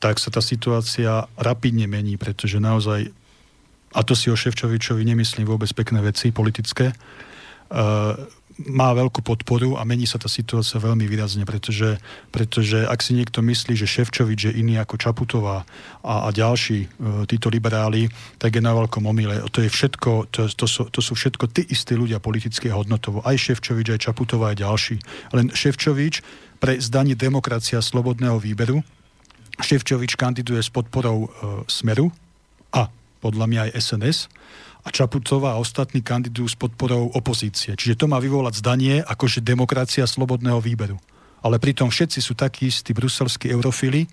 [0.00, 3.10] tak sa tá situácia rapidne mení, pretože naozaj,
[3.92, 8.14] a to si o Ševčovičovi nemyslím vôbec pekné veci politické, uh,
[8.66, 12.02] má veľkú podporu a mení sa tá situácia veľmi výrazne, pretože,
[12.34, 15.62] pretože ak si niekto myslí, že Ševčovič je iný ako Čaputová
[16.02, 16.86] a, a ďalší e,
[17.30, 18.10] títo liberáli,
[18.42, 19.46] tak je na veľkom omyle.
[19.54, 23.22] To, je všetko, to, to, sú, to sú všetko tí istí ľudia politické hodnotovo.
[23.22, 24.96] Aj Ševčovič, aj Čaputová, aj ďalší.
[25.38, 26.26] Len Ševčovič
[26.58, 28.82] pre zdanie demokracia slobodného výberu
[29.58, 31.28] Ševčovič kandiduje s podporou e,
[31.66, 32.14] Smeru
[32.70, 32.86] a
[33.18, 34.18] podľa mňa aj SNS
[34.84, 37.74] a Čaputová a ostatní kandidujú s podporou opozície.
[37.74, 40.96] Čiže to má vyvolať zdanie akože demokracia slobodného výberu.
[41.42, 44.10] Ale pritom všetci sú takí istí bruselskí eurofily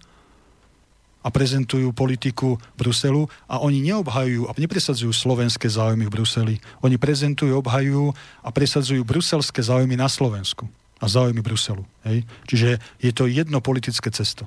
[1.25, 6.55] a prezentujú politiku Bruselu a oni neobhajujú a nepresadzujú slovenské záujmy v Bruseli.
[6.85, 8.13] Oni prezentujú, obhajujú
[8.45, 10.69] a presadzujú bruselské záujmy na Slovensku
[11.01, 11.81] a záujmy Bruselu.
[12.05, 12.29] Hej?
[12.45, 14.45] Čiže je to jedno politické cesto.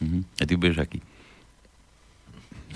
[0.00, 0.22] Mm-hmm.
[0.40, 0.98] A ty budeš aký?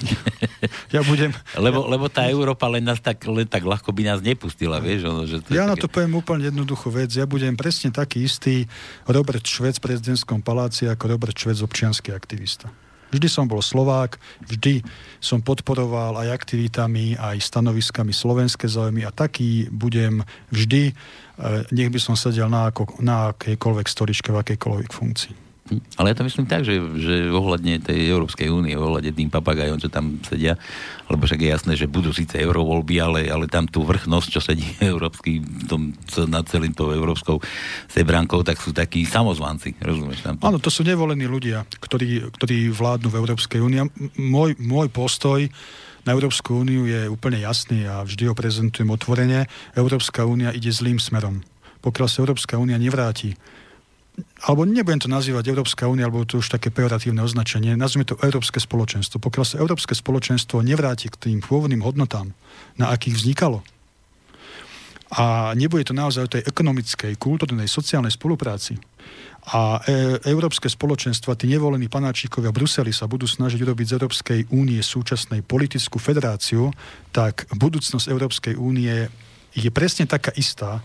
[0.95, 1.31] ja budem...
[1.57, 5.09] Lebo, lebo tá Európa len nás tak, len tak ľahko by nás nepustila, vieš?
[5.09, 5.71] Ono, že to ja také...
[5.73, 7.11] na to poviem úplne jednoduchú vec.
[7.13, 8.69] Ja budem presne taký istý
[9.09, 12.69] Robert Švec v prezidentskom paláci ako Robert Švec občianský aktivista.
[13.07, 14.19] Vždy som bol Slovák,
[14.51, 14.83] vždy
[15.23, 22.01] som podporoval aj aktivitami, aj stanoviskami slovenské záujmy a taký budem vždy, eh, nech by
[22.03, 25.46] som sedel na, ako, na akejkoľvek storičke, v akejkoľvek funkcii.
[25.99, 29.91] Ale ja to myslím tak, že, že ohľadne tej Európskej únie, ohľadne tým papagajom, čo
[29.91, 30.55] tam sedia,
[31.11, 34.63] lebo však je jasné, že budú síce eurovoľby, ale, ale tam tú vrchnosť, čo sedí
[34.93, 35.91] európsky, tom,
[36.31, 37.43] nad celým tou európskou
[37.91, 40.23] sebránkou, tak sú takí samozvanci, rozumieš?
[40.23, 43.81] Tam Áno, to sú nevolení ľudia, ktorí, ktorí vládnu v Európskej únii.
[44.23, 45.43] Môj, môj postoj
[46.07, 49.51] na Európsku úniu je úplne jasný a vždy ho prezentujem otvorene.
[49.75, 51.43] Európska únia ide zlým smerom.
[51.83, 53.35] Pokiaľ sa Európska únia nevráti
[54.45, 58.61] alebo nebudem to nazývať Európska únia, alebo to už také pejoratívne označenie, nazvime to Európske
[58.61, 59.21] spoločenstvo.
[59.21, 62.33] Pokiaľ sa Európske spoločenstvo nevráti k tým pôvodným hodnotám,
[62.81, 63.61] na akých vznikalo,
[65.07, 68.75] a nebude to naozaj o tej ekonomickej, kultúrnej, sociálnej spolupráci,
[69.47, 74.41] a e- Európske spoločenstva, tí nevolení panáčikovia v Bruseli sa budú snažiť urobiť z Európskej
[74.51, 76.75] únie súčasnej politickú federáciu,
[77.15, 79.07] tak budúcnosť Európskej únie
[79.55, 80.83] je presne taká istá,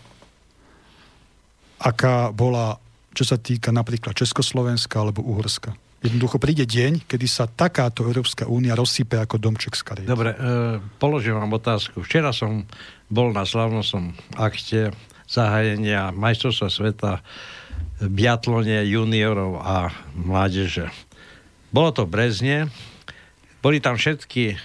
[1.82, 2.78] aká bola
[3.12, 5.76] čo sa týka napríklad Československa alebo Uhorska.
[6.02, 10.10] Jednoducho príde deň, kedy sa takáto Európska únia rozsype ako domček z kariet.
[10.10, 12.02] Dobre, e, položím vám otázku.
[12.02, 12.66] Včera som
[13.06, 14.90] bol na slavnosom akte
[15.30, 17.12] zahájenia majstrovstva sveta
[18.02, 20.90] v biatlone juniorov a mládeže.
[21.70, 22.58] Bolo to v Brezne.
[23.62, 24.58] Boli tam všetky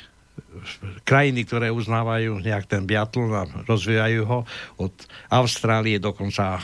[1.05, 4.39] krajiny, ktoré uznávajú nejak ten biatlon a rozvíjajú ho.
[4.81, 4.93] Od
[5.29, 6.61] Austrálie dokonca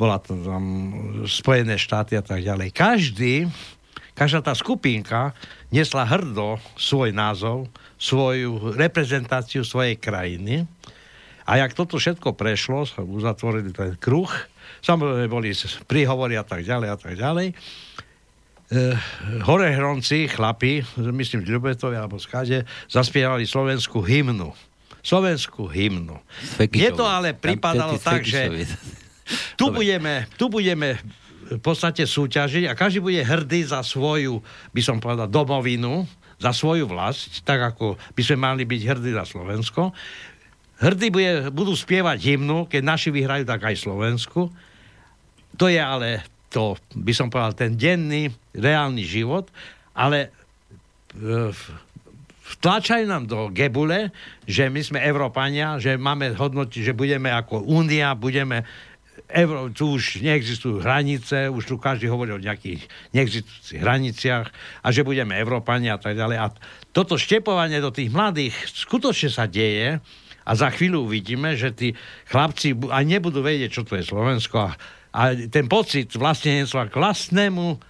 [0.00, 0.64] bola to tam
[1.28, 2.74] Spojené štáty a tak ďalej.
[2.74, 3.46] Každý,
[4.18, 5.36] každá tá skupinka
[5.70, 10.66] nesla hrdo svoj názov, svoju reprezentáciu svojej krajiny.
[11.42, 14.30] A jak toto všetko prešlo, uzatvorili ten kruh,
[14.82, 15.50] samozrejme boli
[15.90, 17.46] príhovory a tak ďalej a tak ďalej.
[17.52, 17.54] E,
[19.42, 24.54] horehronci, chlapi, myslím v Ľubetovi alebo skade, zaspievali slovenskú hymnu.
[25.02, 26.14] Slovenskú hymnu.
[26.62, 28.64] Mne to ale pripadalo tak, že
[29.58, 30.98] tu budeme, tu budeme
[31.52, 34.40] v podstate súťažiť a každý bude hrdý za svoju,
[34.72, 36.08] by som povedal, domovinu,
[36.42, 39.94] za svoju vlast, tak ako by sme mali byť hrdí za Slovensko.
[40.82, 44.50] Hrdí bude, budú spievať hymnu, keď naši vyhrajú, tak aj Slovensku.
[45.54, 49.46] To je ale to, by som povedal, ten denný, reálny život,
[49.94, 50.28] ale
[51.14, 51.54] e,
[52.58, 54.10] vtlačajú nám do gebule,
[54.44, 58.66] že my sme Európania, že máme hodnoty, že budeme ako Únia, budeme
[59.32, 62.84] Euró, tu už neexistujú hranice, už tu každý hovorí o nejakých
[63.16, 64.46] neexistujúcich hraniciach
[64.84, 66.36] a že budeme Európania a tak ďalej.
[66.36, 66.46] A
[66.92, 70.04] toto štepovanie do tých mladých skutočne sa deje
[70.44, 71.88] a za chvíľu uvidíme, že tí
[72.28, 74.70] chlapci aj nebudú vedieť, čo to je Slovensko a,
[75.16, 77.80] a ten pocit vlastnenstva k vlastnému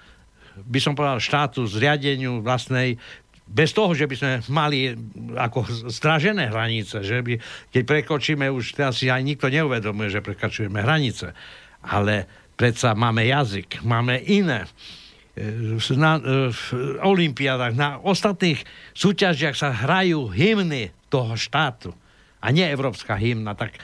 [0.52, 3.00] by som povedal štátu, zriadeniu vlastnej
[3.46, 4.94] bez toho, že by sme mali
[5.35, 7.37] ako stražené hranice, že by,
[7.74, 11.35] keď prekočíme, už teraz si aj nikto neuvedomuje, že prekračujeme hranice.
[11.83, 14.70] Ale predsa máme jazyk, máme iné.
[15.35, 16.64] E, na, e, v
[17.02, 18.62] olimpiádach, na ostatných
[18.94, 21.90] súťažiach sa hrajú hymny toho štátu
[22.40, 23.76] a nie európska hymna, tak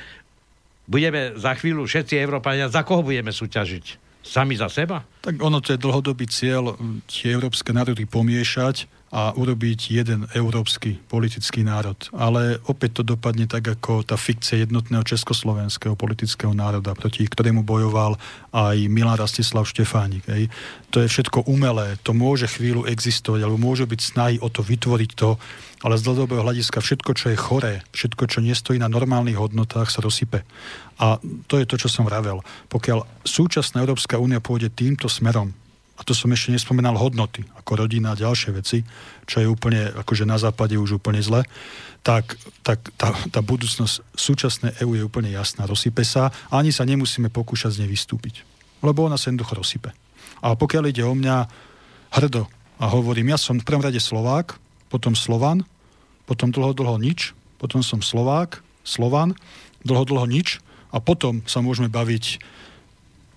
[0.88, 4.09] budeme za chvíľu všetci Európania, za koho budeme súťažiť?
[4.25, 5.05] Sami za seba?
[5.25, 6.77] Tak ono to je dlhodobý cieľ
[7.09, 11.97] tie európske národy pomiešať a urobiť jeden európsky politický národ.
[12.12, 18.21] Ale opäť to dopadne tak, ako tá fikcia jednotného československého politického národa, proti ktorému bojoval
[18.53, 20.29] aj Milan Rastislav Štefánik.
[20.29, 20.53] Hej.
[20.92, 25.11] To je všetko umelé, to môže chvíľu existovať, alebo môže byť snahy o to vytvoriť
[25.16, 25.40] to,
[25.79, 30.03] ale z dlhodobého hľadiska všetko, čo je choré, všetko, čo nestojí na normálnych hodnotách, sa
[30.03, 30.42] rozsype.
[30.99, 32.42] A to je to, čo som vravel.
[32.66, 35.55] Pokiaľ súčasná Európska únia pôjde týmto smerom,
[35.99, 38.87] a to som ešte nespomenal hodnoty, ako rodina a ďalšie veci,
[39.27, 41.43] čo je úplne, akože na západe už úplne zle,
[42.07, 45.67] tak, tak tá, tá budúcnosť súčasnej EU je úplne jasná.
[45.67, 48.47] Rozsype sa a ani sa nemusíme pokúšať z nej vystúpiť.
[48.79, 49.91] Lebo ona sa jednoducho rozsype.
[50.39, 51.51] A pokiaľ ide o mňa
[52.15, 52.47] hrdo
[52.79, 54.55] a hovorím, ja som v prvom rade Slovák,
[54.87, 55.67] potom Slovan,
[56.31, 59.35] potom dlho, dlho nič, potom som Slovák, Slovan,
[59.83, 60.63] dlho, dlho nič
[60.95, 62.39] a potom sa môžeme baviť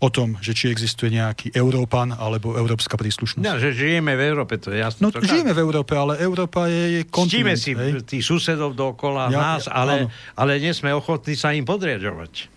[0.01, 3.45] o tom, že či existuje nejaký Európan alebo európska príslušnosť.
[3.45, 4.97] Ja, že žijeme v Európe, to je jasné.
[5.05, 7.61] No, žijeme v Európe, ale Európa je, je kontinent.
[7.61, 8.01] si hej?
[8.01, 12.49] tých susedov dokola ja, nás, ale, ale nie sme ochotní sa im podriadovať.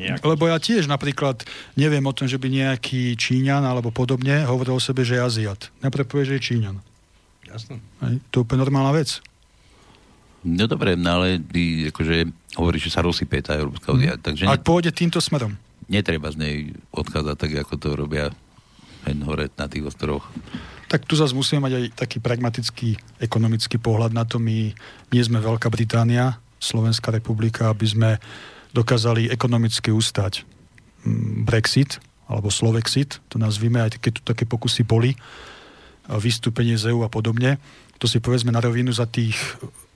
[0.00, 0.24] Nejak.
[0.24, 1.44] Lebo ja tiež napríklad
[1.76, 5.68] neviem o tom, že by nejaký Číňan alebo podobne hovoril o sebe, že je Aziat.
[5.84, 6.76] Najprv povie, že je Číňan.
[7.44, 7.76] Jasné.
[8.06, 8.16] Hej?
[8.32, 9.20] To je úplne normálna vec.
[10.46, 14.16] No dobre, no ale ty akože hovoríš, že sa rozsypie tá Európska únia.
[14.16, 14.22] Mm.
[14.22, 14.44] Takže...
[14.48, 16.56] Ak pôjde týmto smerom netreba z nej
[16.92, 18.30] odchádzať tak, ako to robia
[19.08, 20.28] hen hore na tých ostrovoch.
[20.88, 24.40] Tak tu zase musíme mať aj taký pragmatický ekonomický pohľad na to.
[24.40, 24.72] My
[25.12, 28.10] nie sme Veľká Británia, Slovenská republika, aby sme
[28.72, 30.44] dokázali ekonomicky ustať
[31.04, 35.16] mm, Brexit, alebo Slovexit, to nazvime, aj keď tu také pokusy boli,
[36.08, 37.60] vystúpenie z EU a podobne.
[38.00, 39.36] To si povedzme na rovinu za tých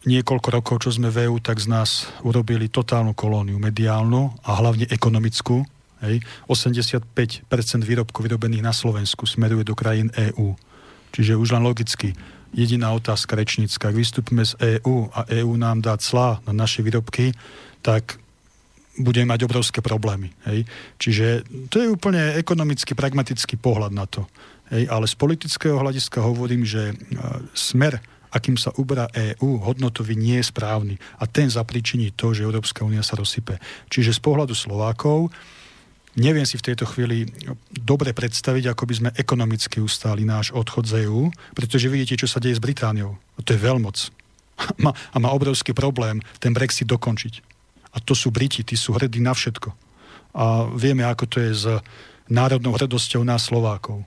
[0.05, 4.91] niekoľko rokov, čo sme v EU, tak z nás urobili totálnu kolóniu mediálnu a hlavne
[4.91, 5.63] ekonomickú,
[6.03, 6.21] Hej.
[6.51, 7.07] 85%
[7.87, 10.59] výrobkov vyrobených na Slovensku smeruje do krajín EÚ.
[11.15, 12.13] Čiže už len logicky.
[12.53, 13.89] Jediná otázka rečnícka.
[13.89, 17.33] Ak vystúpime z EÚ a EÚ nám dá clá na naše výrobky,
[17.81, 18.21] tak
[19.01, 20.35] budeme mať obrovské problémy.
[20.45, 20.69] Hej.
[21.01, 24.29] Čiže to je úplne ekonomicky, pragmatický pohľad na to.
[24.69, 24.85] Hej.
[24.91, 26.93] Ale z politického hľadiska hovorím, že
[27.57, 28.01] smer,
[28.33, 31.01] akým sa uberá EÚ, hodnotový nie je správny.
[31.21, 33.57] A ten zapričiní to, že Európska únia sa rozsype.
[33.89, 35.33] Čiže z pohľadu Slovákov
[36.13, 37.25] Neviem si v tejto chvíli
[37.73, 42.37] dobre predstaviť, ako by sme ekonomicky ustáli náš odchod z EÚ, pretože vidíte, čo sa
[42.37, 43.17] deje s Britániou.
[43.41, 43.97] To je veľmoc.
[45.15, 47.41] a má obrovský problém ten Brexit dokončiť.
[47.93, 49.73] A to sú Briti, tí sú hrdí na všetko.
[50.37, 51.65] A vieme, ako to je s
[52.29, 54.05] národnou hrdosťou nás Slovákov.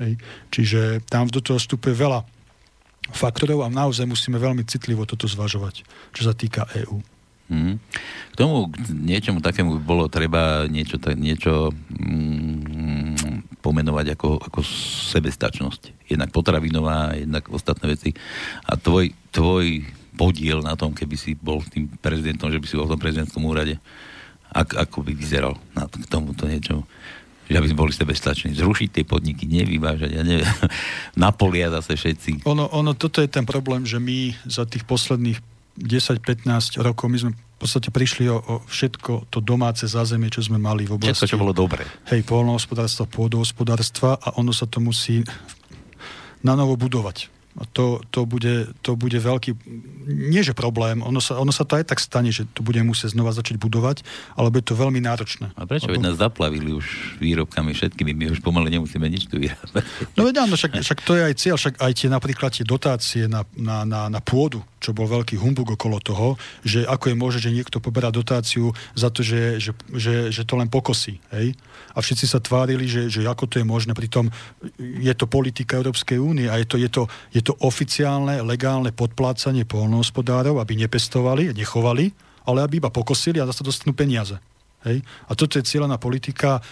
[0.00, 0.20] Hej.
[0.52, 2.24] Čiže tam do toho vstupuje veľa
[3.12, 5.84] faktorov a naozaj musíme veľmi citlivo toto zvažovať,
[6.16, 7.13] čo sa týka EÚ.
[7.48, 7.76] Mm.
[8.32, 14.60] K tomu k niečomu takému bolo treba niečo, tak, niečo mm, pomenovať ako, ako
[15.12, 16.08] sebestačnosť.
[16.08, 18.10] Jednak potravinová, jednak ostatné veci.
[18.64, 19.84] A tvoj, tvoj
[20.16, 23.44] podiel na tom, keby si bol tým prezidentom, že by si bol v tom prezidentskom
[23.44, 23.76] úrade,
[24.54, 26.86] ak, ako by vyzeral na k tomuto niečomu
[27.44, 28.56] že aby sme boli sebestační.
[28.56, 30.48] Zrušiť tie podniky, nevyvážať, ja neviem,
[31.28, 32.48] napolia zase všetci.
[32.48, 37.30] Ono, ono, toto je ten problém, že my za tých posledných 10-15 rokov my sme
[37.34, 41.14] v podstate prišli o, o všetko to domáce zázemie, čo sme mali v oblasti.
[41.14, 41.86] Všetko, čo bolo dobre.
[42.10, 45.22] Hej, polnohospodárstva, pôdohospodárstva a ono sa to musí
[46.44, 47.32] na novo budovať.
[47.72, 49.54] to, to, bude, to bude veľký,
[50.10, 53.14] nie že problém, ono sa, ono sa to aj tak stane, že to bude musieť
[53.14, 54.02] znova začať budovať,
[54.34, 55.54] ale bude to veľmi náročné.
[55.54, 55.86] A prečo?
[55.86, 59.86] Veď nás zaplavili už výrobkami všetkými, my už pomaly nemusíme nič tu vyrábať.
[60.18, 63.24] No veď áno, však, však to je aj cieľ, však aj tie napríklad tie dotácie
[63.30, 67.40] na, na, na, na pôdu, čo bol veľký humbug okolo toho, že ako je možné,
[67.40, 71.16] že niekto poberá dotáciu za to, že, že, že, že to len pokosí.
[71.32, 71.56] Hej?
[71.96, 74.28] A všetci sa tvárili, že, že ako to je možné, pritom
[74.78, 79.64] je to politika Európskej únie a je to, je to, je to oficiálne, legálne podplácanie
[79.64, 82.12] polnohospodárov, aby nepestovali, nechovali,
[82.44, 84.36] ale aby iba pokosili a zase dostanú peniaze.
[84.84, 85.00] Hej?
[85.28, 86.62] A toto je cieľená politika e,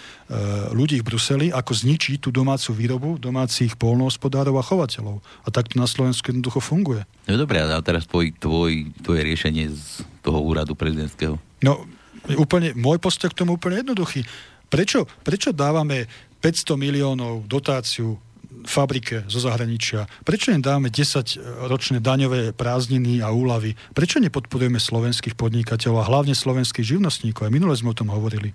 [0.76, 5.24] ľudí v Bruseli, ako zničiť tú domácu výrobu domácich polnohospodárov a chovateľov.
[5.44, 7.02] A tak to na Slovensku jednoducho funguje.
[7.26, 11.40] No dobré, a teraz tvoj, tvoj, tvoje riešenie z toho úradu prezidentského?
[11.64, 11.88] No,
[12.36, 14.22] úplne, môj postoj k tomu úplne jednoduchý.
[14.68, 16.08] Prečo, prečo dávame
[16.40, 18.16] 500 miliónov dotáciu
[18.64, 20.08] fabrike zo zahraničia?
[20.26, 23.74] Prečo im dáme 10-ročné daňové prázdniny a úlavy?
[23.94, 27.48] Prečo nepodporujeme slovenských podnikateľov a hlavne slovenských živnostníkov?
[27.48, 28.54] Aj minule sme o tom hovorili.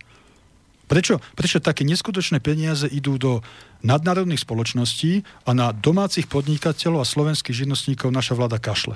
[0.87, 3.43] Prečo, prečo také neskutočné peniaze idú do
[3.83, 8.95] nadnárodných spoločností a na domácich podnikateľov a slovenských živnostníkov naša vláda kašle?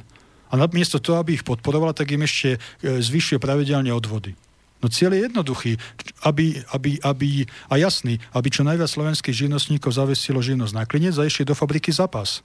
[0.51, 4.35] A namiesto toho, aby ich podporovala, tak im ešte e, zvyšuje pravidelne odvody.
[4.81, 5.71] No cieľ je jednoduchý,
[6.25, 7.29] aby, aby, aby,
[7.69, 11.93] a jasný, aby čo najviac slovenských živnostníkov zavesilo živnosť na klinec a ešte do fabriky
[11.93, 12.41] zapas.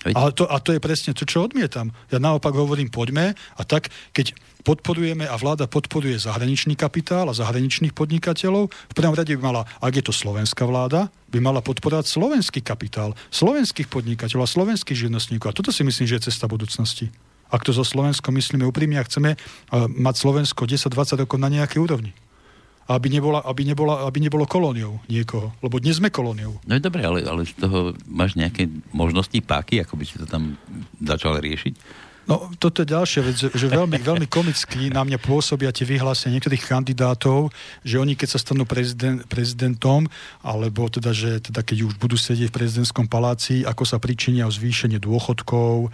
[0.00, 1.92] A to, a to je presne to, čo odmietam.
[2.08, 4.32] Ja naopak hovorím, poďme a tak, keď
[4.64, 10.00] podporujeme a vláda podporuje zahraničný kapitál a zahraničných podnikateľov, v prvom rade by mala, ak
[10.00, 15.52] je to slovenská vláda, by mala podporovať slovenský kapitál, slovenských podnikateľov a slovenských živnostníkov.
[15.52, 17.12] A toto si myslím, že je cesta budúcnosti
[17.50, 19.34] ak to zo Slovenskom myslíme úprimne a chceme
[19.74, 22.14] mať Slovensko 10-20 rokov na nejakej úrovni.
[22.90, 25.54] Aby, nebola, aby, nebola, aby nebolo kolóniou niekoho.
[25.62, 26.58] Lebo dnes sme kolóniou.
[26.66, 30.26] No je dobré, ale, ale z toho máš nejaké možnosti páky, ako by si to
[30.26, 30.58] tam
[30.98, 31.74] začal riešiť?
[32.28, 36.68] No, toto je ďalšia vec, že veľmi, veľmi komicky na mňa pôsobia tie vyhlásenia niektorých
[36.68, 37.48] kandidátov,
[37.80, 40.04] že oni keď sa stanú prezident, prezidentom,
[40.44, 44.52] alebo teda, že teda keď už budú sedieť v prezidentskom paláci, ako sa pričinia o
[44.52, 45.88] zvýšenie dôchodkov, e,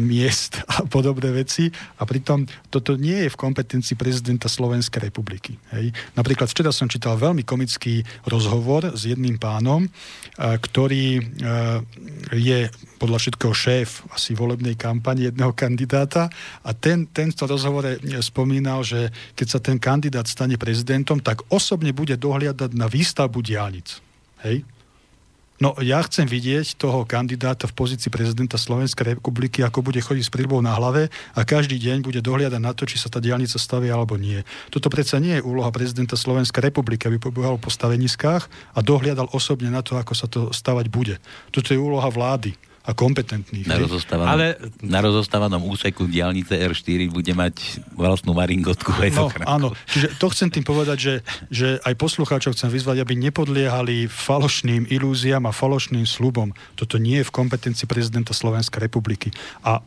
[0.00, 1.68] miest a podobné veci.
[2.00, 5.60] A pritom toto nie je v kompetencii prezidenta Slovenskej republiky.
[5.76, 5.92] Hej.
[6.16, 9.90] Napríklad včera som čítal veľmi komický rozhovor s jedným pánom, e,
[10.40, 11.22] ktorý e,
[12.32, 12.60] je
[12.96, 16.32] podľa všetkého šéf asi volebnej kampane jedného kandidáta
[16.64, 21.44] a ten, ten v tom rozhovore spomínal, že keď sa ten kandidát stane prezidentom, tak
[21.52, 24.00] osobne bude dohliadať na výstavbu diálnic.
[24.42, 24.64] Hej?
[25.56, 30.32] No ja chcem vidieť toho kandidáta v pozícii prezidenta Slovenskej republiky, ako bude chodiť s
[30.32, 33.96] prílbou na hlave a každý deň bude dohliadať na to, či sa tá diálnica stavia
[33.96, 34.44] alebo nie.
[34.68, 39.72] Toto predsa nie je úloha prezidenta Slovenskej republiky, aby pobehal po staveniskách a dohliadal osobne
[39.72, 41.16] na to, ako sa to stavať bude.
[41.48, 42.52] Toto je úloha vlády
[42.86, 43.66] a kompetentných.
[43.66, 44.46] Na rozostávanom, Ale...
[44.78, 48.94] na rozostávanom úseku diálnice R4 bude mať vlastnú maringotku.
[49.10, 51.14] No, áno, čiže to chcem tým povedať, že,
[51.50, 56.54] že aj poslucháčov chcem vyzvať, aby nepodliehali falošným ilúziám a falošným slubom.
[56.78, 59.34] Toto nie je v kompetencii prezidenta Slovenskej republiky.
[59.66, 59.82] A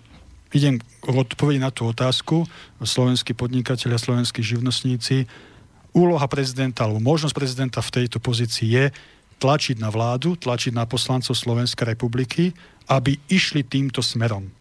[0.51, 2.43] idem odpovedať na tú otázku.
[2.83, 5.23] Slovenskí podnikatelia, slovenskí živnostníci,
[5.95, 8.85] úloha prezidenta alebo možnosť prezidenta v tejto pozícii je
[9.39, 12.51] tlačiť na vládu, tlačiť na poslancov Slovenskej republiky,
[12.91, 14.51] aby išli týmto smerom.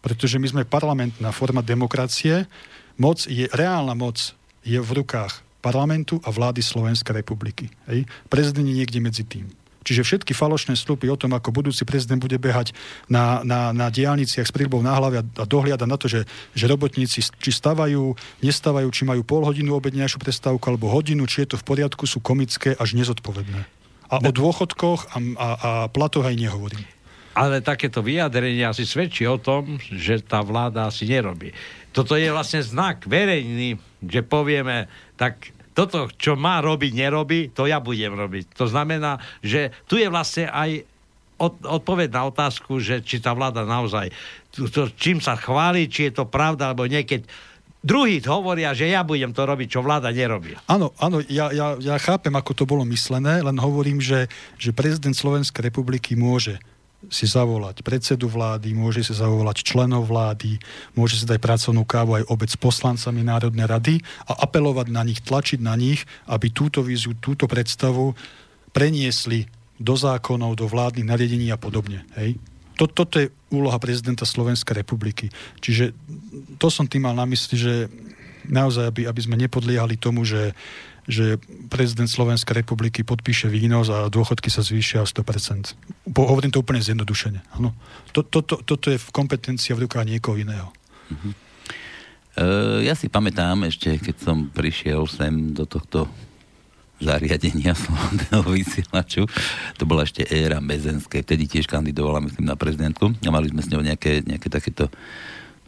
[0.00, 2.48] Pretože my sme parlamentná forma demokracie,
[2.96, 4.32] moc je, reálna moc
[4.64, 7.68] je v rukách parlamentu a vlády Slovenskej republiky.
[7.84, 8.08] Hej?
[8.32, 9.52] Prezident je niekde medzi tým.
[9.80, 12.76] Čiže všetky falošné slupy o tom, ako budúci prezident bude behať
[13.08, 17.24] na, na, na diálniciach s prílbou na hlave a dohliada na to, že, že robotníci
[17.24, 18.12] či stavajú,
[18.44, 22.20] nestávajú, či majú pol hodinu obedňajšiu prestávku alebo hodinu, či je to v poriadku, sú
[22.20, 23.79] komické až nezodpovedné.
[24.10, 26.82] A o dôchodkoch a, a, a platoch aj nehovorím.
[27.38, 31.54] Ale takéto vyjadrenie asi svedčí o tom, že tá vláda asi nerobí.
[31.94, 37.78] Toto je vlastne znak verejný, že povieme, tak toto, čo má robiť, nerobí, to ja
[37.78, 38.50] budem robiť.
[38.58, 40.82] To znamená, že tu je vlastne aj
[41.40, 44.12] od, odpoveď na otázku, že či tá vláda naozaj,
[44.52, 47.24] to, čím sa chváli, či je to pravda, alebo niekedy
[47.80, 50.52] Druhý hovoria, že ja budem to robiť, čo vláda nerobí.
[50.68, 54.28] Áno, áno, ja, ja, ja chápem, ako to bolo myslené, len hovorím, že,
[54.60, 56.60] že prezident Slovenskej republiky môže
[57.08, 60.60] si zavolať predsedu vlády, môže si zavolať členov vlády,
[60.92, 63.94] môže si dať pracovnú kávu aj obec s poslancami Národnej rady
[64.28, 68.12] a apelovať na nich, tlačiť na nich, aby túto víziu, túto predstavu
[68.76, 69.48] preniesli
[69.80, 72.04] do zákonov, do vládnych nariadení a podobne.
[72.20, 72.36] Hej?
[72.80, 75.28] To, toto je úloha prezidenta Slovenskej republiky.
[75.60, 75.92] Čiže
[76.56, 77.74] to som tým mal na mysli, že
[78.48, 80.56] naozaj, aby, aby sme nepodliehali tomu, že,
[81.04, 81.36] že
[81.68, 85.76] prezident Slovenskej republiky podpíše výnos a dôchodky sa zvýšia o 100%.
[86.08, 87.44] Po, hovorím to úplne zjednodušene.
[87.60, 87.76] Ano.
[88.16, 90.72] To, to, to, toto je kompetencia v rukách niekoho iného.
[91.12, 91.36] Uh-huh.
[92.40, 96.08] Uh, ja si pamätám ešte, keď som prišiel sem do tohto
[97.00, 99.24] zariadenia slobodného vysielaču.
[99.80, 103.72] To bola ešte éra Mezenskej, vtedy tiež kandidovala, myslím, na prezidentku a mali sme s
[103.72, 104.92] ňou nejaké, nejaké takéto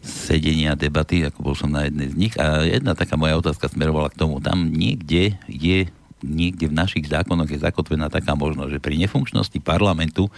[0.02, 2.34] sedenia, debaty, ako bol som na jednej z nich.
[2.36, 4.42] A jedna taká moja otázka smerovala k tomu.
[4.42, 5.88] Tam niekde je,
[6.20, 10.28] niekde v našich zákonoch je zakotvená taká možnosť, že pri nefunkčnosti parlamentu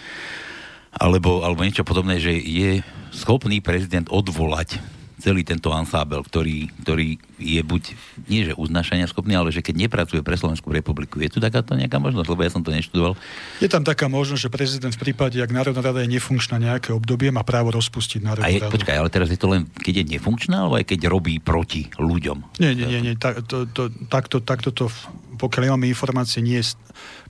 [0.94, 4.78] alebo, alebo niečo podobné, že je schopný prezident odvolať
[5.24, 7.82] celý tento ansábel, ktorý, ktorý je buď,
[8.28, 11.16] nie že uznašania schopný, ale že keď nepracuje pre Slovenskú republiku.
[11.16, 13.16] Je tu takáto nejaká možnosť, lebo ja som to neštudoval.
[13.64, 17.32] Je tam taká možnosť, že prezident v prípade, ak Národná rada je nefunkčná nejaké obdobie,
[17.32, 18.74] má právo rozpustiť Národnú je, radu.
[18.76, 22.60] Počkaj, ale teraz je to len, keď je nefunkčná, alebo aj keď robí proti ľuďom?
[22.60, 23.14] Nie, nie, nie, nie.
[23.16, 24.92] Tak, to, to, takto, takto to,
[25.40, 26.76] pokiaľ máme informácie, nie je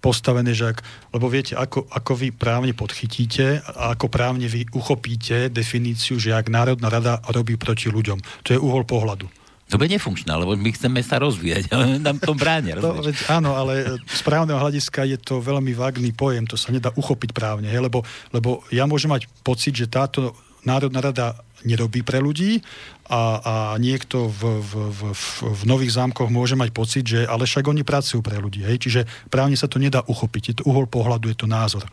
[0.04, 0.84] postavené, že ak,
[1.16, 6.52] lebo viete, ako, ako vy právne podchytíte a ako právne vy uchopíte definíciu, že ak
[6.52, 8.20] Národná rada robí proti ľuďom.
[8.44, 9.24] To je uhol pohľadu.
[9.72, 12.76] To bude nefunkčná, lebo my chceme sa rozvíjať, ale nám to bránia.
[12.76, 16.92] To, veď, áno, ale z právneho hľadiska je to veľmi vágný pojem, to sa nedá
[16.92, 22.20] uchopiť právne, he, lebo, lebo ja môžem mať pocit, že táto Národná rada nerobí pre
[22.20, 22.60] ľudí
[23.08, 25.02] a, a niekto v, v, v,
[25.44, 28.64] v nových zámkoch môže mať pocit, že ale však oni pracujú pre ľudí.
[28.64, 28.84] Hej?
[28.84, 29.00] Čiže
[29.32, 30.42] právne sa to nedá uchopiť.
[30.44, 31.84] Je to uhol pohľadu, je to názor.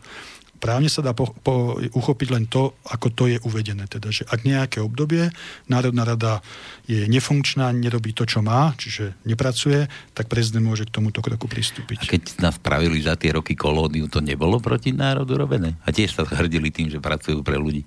[0.62, 3.90] Právne sa dá po, po, uchopiť len to, ako to je uvedené.
[3.90, 5.34] Teda, že ak nejaké obdobie
[5.66, 6.38] Národná rada
[6.86, 12.06] je nefunkčná, nerobí to, čo má, čiže nepracuje, tak prezident môže k tomuto kroku pristúpiť.
[12.06, 15.74] A keď nás spravili za tie roky kolóniu, to nebolo proti národu robené?
[15.82, 17.82] A tiež sa hrdili tým, že pracujú pre ľudí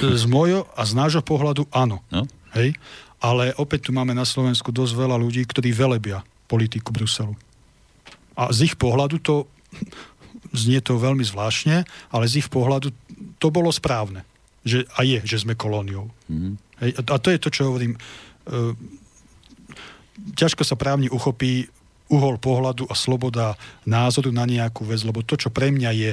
[0.00, 2.04] z môjho a z nášho pohľadu áno.
[2.12, 2.24] No?
[2.56, 2.76] Hej?
[3.20, 7.36] Ale opäť tu máme na Slovensku dosť veľa ľudí, ktorí velebia politiku Bruselu.
[8.34, 9.44] A z ich pohľadu to
[10.60, 12.90] znie to veľmi zvláštne, ale z ich pohľadu
[13.38, 14.24] to bolo správne.
[14.60, 16.12] Že, a je, že sme kolóniou.
[16.28, 16.60] Mm.
[16.84, 16.90] Hej?
[17.00, 17.96] A to je to, čo hovorím.
[17.96, 17.98] E,
[20.36, 21.68] ťažko sa právne uchopí
[22.10, 23.54] uhol pohľadu a sloboda
[23.86, 26.10] názoru na nejakú vec, lebo to, čo pre mňa je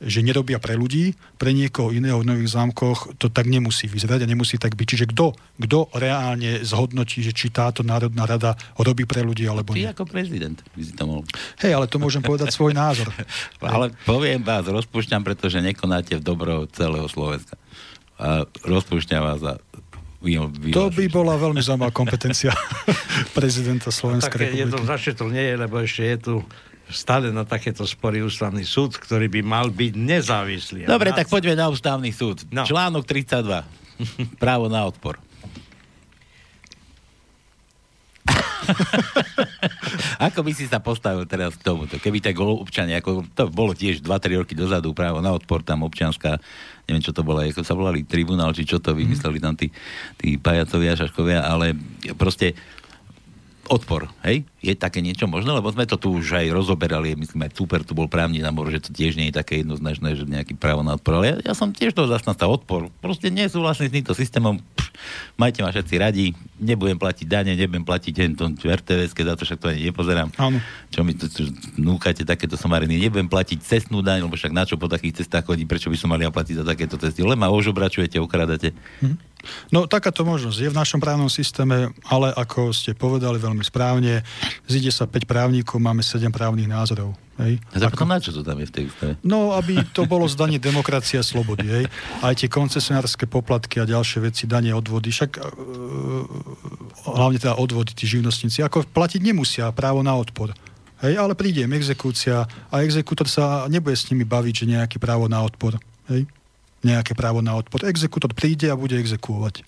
[0.00, 4.30] že nerobia pre ľudí, pre niekoho iného v Nových zámkoch to tak nemusí vyzerať a
[4.32, 4.86] nemusí tak byť.
[4.88, 9.84] Čiže kto, kto reálne zhodnotí, že či táto Národná rada robí pre ľudí alebo nie?
[9.84, 11.22] Ty ako prezident by si to mohol.
[11.60, 13.12] Hej, ale to môžem povedať svoj názor.
[13.60, 17.60] ale poviem vás, rozpúšťam, pretože nekonáte v dobro celého Slovenska.
[18.16, 19.54] A rozpúšťam vás a
[20.20, 22.52] vy, vy to by bola veľmi zaujímavá kompetencia
[23.36, 24.60] prezidenta Slovenskej republiky.
[24.60, 26.34] Je to zašetl nie je, lebo ešte je tu
[26.90, 30.86] stále na takéto spory ústavný súd, ktorý by mal byť nezávislý.
[30.86, 32.44] Dobre, tak poďme na ústavný súd.
[32.50, 32.66] No.
[32.66, 33.64] Článok 32.
[34.42, 35.18] Právo na odpor.
[40.26, 41.98] ako by si sa postavil teraz k tomuto?
[41.98, 46.38] Keby tak občania, ako to bolo tiež 2-3 roky dozadu, právo na odpor, tam občianská,
[46.86, 49.70] neviem čo to bolo, ako sa volali tribunál, či čo to vymysleli tam tí,
[50.18, 51.74] tí pajacovia, šaškovia, ale
[52.14, 52.54] proste
[53.70, 54.42] odpor, hej?
[54.58, 55.54] Je také niečo možné?
[55.54, 58.82] Lebo sme to tu už aj rozoberali, myslím aj super, tu bol právny nábor, že
[58.82, 61.22] to tiež nie je také jednoznačné, že nejaký právo na odpor.
[61.22, 62.90] Ale ja, ja som tiež to zastanca odpor.
[62.98, 64.58] Proste nesúhlasím s týmto systémom.
[64.58, 64.86] Pš,
[65.38, 69.58] majte ma všetci radi, nebudem platiť dane, nebudem platiť ten RTVS, keď za to však
[69.62, 70.28] to ani nepozerám.
[70.36, 70.58] Áno.
[70.90, 71.30] Čo mi tu
[71.78, 72.98] núkate takéto somariny.
[72.98, 76.10] Nebudem platiť cestnú daň, lebo však na čo po takých cestách chodí, prečo by som
[76.10, 77.22] mali platiť za takéto cesty.
[77.22, 78.74] Len ma ožobračujete, okradate.
[79.00, 79.29] Hm.
[79.70, 84.26] No takáto možnosť je v našom právnom systéme, ale ako ste povedali veľmi správne,
[84.66, 87.14] zíde sa 5 právnikov, máme 7 právnych názorov.
[87.40, 87.56] Hej.
[87.72, 88.04] A ako...
[88.04, 89.12] na čo to tam je v tej ústave?
[89.24, 91.66] No, aby to bolo zdanie demokracia a slobody.
[91.72, 91.84] Hej.
[92.20, 95.46] Aj tie koncesionárske poplatky a ďalšie veci, danie odvody, však uh,
[97.16, 100.52] hlavne teda odvody, tí živnostníci, ako platiť nemusia právo na odpor.
[101.00, 105.24] Hej, ale príde im exekúcia a exekútor sa nebude s nimi baviť, že nejaký právo
[105.32, 105.80] na odpor.
[106.12, 106.28] Hej
[106.80, 107.84] nejaké právo na odpor.
[107.84, 109.64] Exekútor príde a bude exekúvať.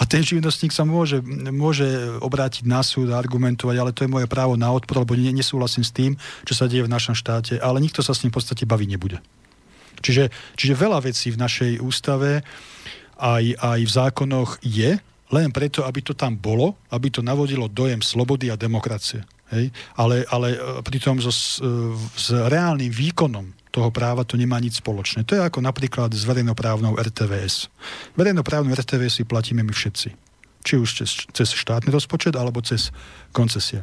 [0.00, 1.20] A ten živnostník sa môže,
[1.52, 1.84] môže
[2.24, 5.92] obrátiť na súd a argumentovať, ale to je moje právo na odpor, lebo nesúhlasím s
[5.92, 6.16] tým,
[6.48, 9.20] čo sa deje v našom štáte, ale nikto sa s ním v podstate baviť nebude.
[10.00, 12.40] Čiže, čiže veľa vecí v našej ústave
[13.20, 14.96] aj, aj v zákonoch je,
[15.32, 19.24] len preto, aby to tam bolo, aby to navodilo dojem slobody a demokracie.
[19.52, 19.72] Hej?
[19.96, 24.84] Ale, ale e, pritom so, s, e, s reálnym výkonom toho práva to nemá nič
[24.84, 25.24] spoločné.
[25.24, 27.72] To je ako napríklad s verejnoprávnou RTVS.
[28.14, 30.08] Verejnoprávnu RTVS si platíme my všetci.
[30.62, 32.92] Či už cez, cez štátny rozpočet, alebo cez
[33.32, 33.82] koncesie.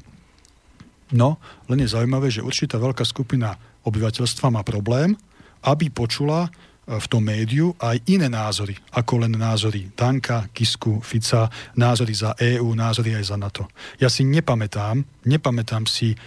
[1.09, 5.17] No, len je zaujímavé, že určitá veľká skupina obyvateľstva má problém,
[5.65, 6.47] aby počula
[6.89, 11.45] v tom médiu aj iné názory, ako len názory Danka, Kisku, Fica,
[11.77, 13.69] názory za EÚ, názory aj za NATO.
[14.01, 16.17] Ja si nepamätám, nepamätám si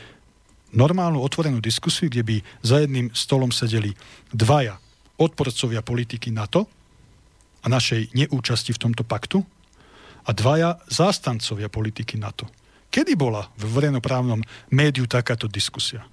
[0.73, 3.93] normálnu otvorenú diskusiu, kde by za jedným stolom sedeli
[4.33, 4.81] dvaja
[5.21, 6.67] odporcovia politiky NATO
[7.63, 9.39] a našej neúčasti v tomto paktu
[10.27, 12.49] a dvaja zástancovia politiky NATO.
[12.93, 16.05] Kedy bola v verejnoprávnom médiu takáto diskusia?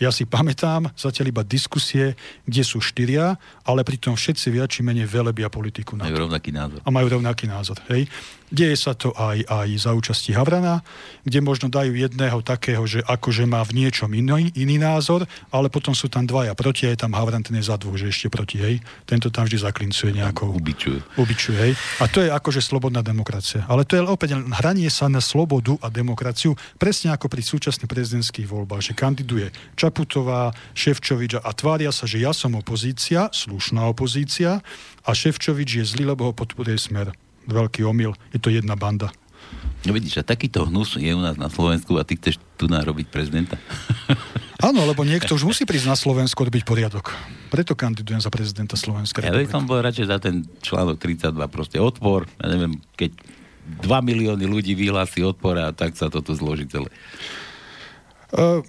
[0.00, 2.16] Ja si pamätám zatiaľ iba diskusie,
[2.48, 3.36] kde sú štyria,
[3.68, 5.92] ale pritom všetci viac či menej velebia politiku.
[5.92, 6.80] Na majú rovnaký názor.
[6.80, 7.76] A majú rovnaký názor.
[7.92, 8.08] Hej.
[8.50, 10.82] Deje sa to aj, aj za účasti Havrana,
[11.22, 15.22] kde možno dajú jedného takého, že akože má v niečom iný, iný názor,
[15.54, 18.26] ale potom sú tam dvaja proti, aj tam Havran ten je za dvoch, že ešte
[18.26, 18.82] proti, hej.
[19.06, 20.50] Tento tam vždy zaklincuje nejakou...
[20.50, 20.98] Ubičuje.
[21.14, 21.72] Ubičuje, hej.
[22.02, 23.62] A to je akože slobodná demokracia.
[23.70, 28.50] Ale to je opäť hranie sa na slobodu a demokraciu, presne ako pri súčasných prezidentských
[28.50, 34.58] voľbách, že kandiduje Čaputová, Ševčovič a tvária sa, že ja som opozícia, slušná opozícia
[35.06, 37.14] a Ševčovič je zlý, lebo ho podporuje smer
[37.50, 38.14] veľký omyl.
[38.30, 39.10] Je to jedna banda.
[39.80, 43.08] No vidíš, a takýto hnus je u nás na Slovensku a ty chceš tu narobiť
[43.08, 43.56] prezidenta?
[44.68, 47.16] Áno, lebo niekto už musí prísť na Slovensku robiť poriadok.
[47.48, 49.24] Preto kandidujem za prezidenta Slovenska.
[49.24, 52.28] Ja by som bol radšej za ten článok 32, proste odpor.
[52.36, 53.16] Ja neviem, keď
[53.80, 56.92] 2 milióny ľudí vyhlási odpor a tak sa to tu zloží celé.
[58.36, 58.60] Uh,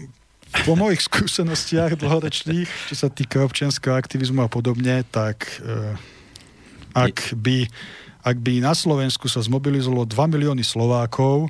[0.63, 5.99] po mojich skúsenostiach dlhoročných, čo sa týka občianského aktivizmu a podobne, tak uh,
[6.95, 7.67] ak by
[8.21, 11.49] ak by na Slovensku sa zmobilizovalo 2 milióny Slovákov,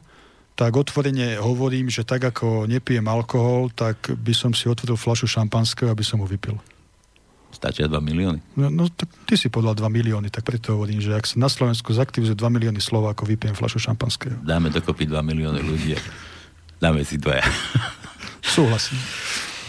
[0.56, 5.90] tak otvorene hovorím, že tak ako nepijem alkohol, tak by som si otvoril flašu šampanského,
[5.90, 6.60] aby som ho vypil.
[7.52, 8.40] Stačia 2 milióny?
[8.56, 11.52] No, no tak ty si podal 2 milióny, tak preto hovorím, že ak sa na
[11.52, 14.40] Slovensku zaktivizuje 2 milióny Slovákov, vypijem flašu šampanského.
[14.44, 16.00] Dáme dokopy 2 milióny ľudí.
[16.80, 17.46] Dáme si dvaja.
[18.42, 18.98] Súhlasím.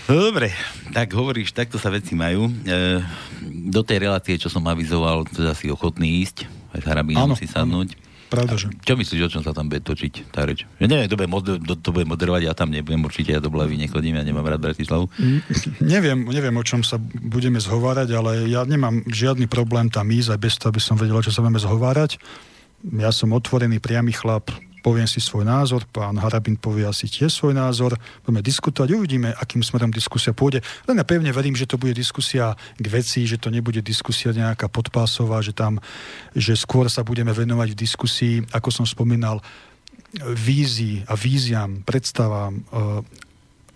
[0.09, 0.51] No dobre,
[0.91, 2.49] tak hovoríš, takto sa veci majú.
[2.49, 2.53] E,
[3.71, 7.95] do tej relácie, čo som avizoval, teda si ochotný ísť aj s Harabínom si sadnúť.
[8.33, 8.73] Pravda, že.
[8.81, 10.65] Čo myslíš, o čom sa tam bude točiť tá reč?
[10.81, 13.77] Ja neviem, kto bude, moder- to bude moderovať, ja tam nebudem určite, ja do Blavy
[13.77, 15.13] nechodím, ja nemám rád Bratislavu.
[15.21, 15.41] Mm,
[15.85, 20.41] neviem, neviem, o čom sa budeme zhovárať, ale ja nemám žiadny problém tam ísť, aj
[20.41, 22.17] bez toho, aby som vedel, čo sa budeme zhovárať.
[22.97, 24.49] Ja som otvorený, priamy chlap,
[24.83, 27.95] poviem si svoj názor, pán Harabin povie asi tiež svoj názor,
[28.27, 30.61] budeme diskutovať, uvidíme, akým smerom diskusia pôjde.
[30.91, 34.67] Len ja pevne verím, že to bude diskusia k veci, že to nebude diskusia nejaká
[34.67, 35.79] podpásová, že tam,
[36.35, 39.39] že skôr sa budeme venovať v diskusii, ako som spomínal,
[40.21, 42.63] vízii a víziam, predstavám, e,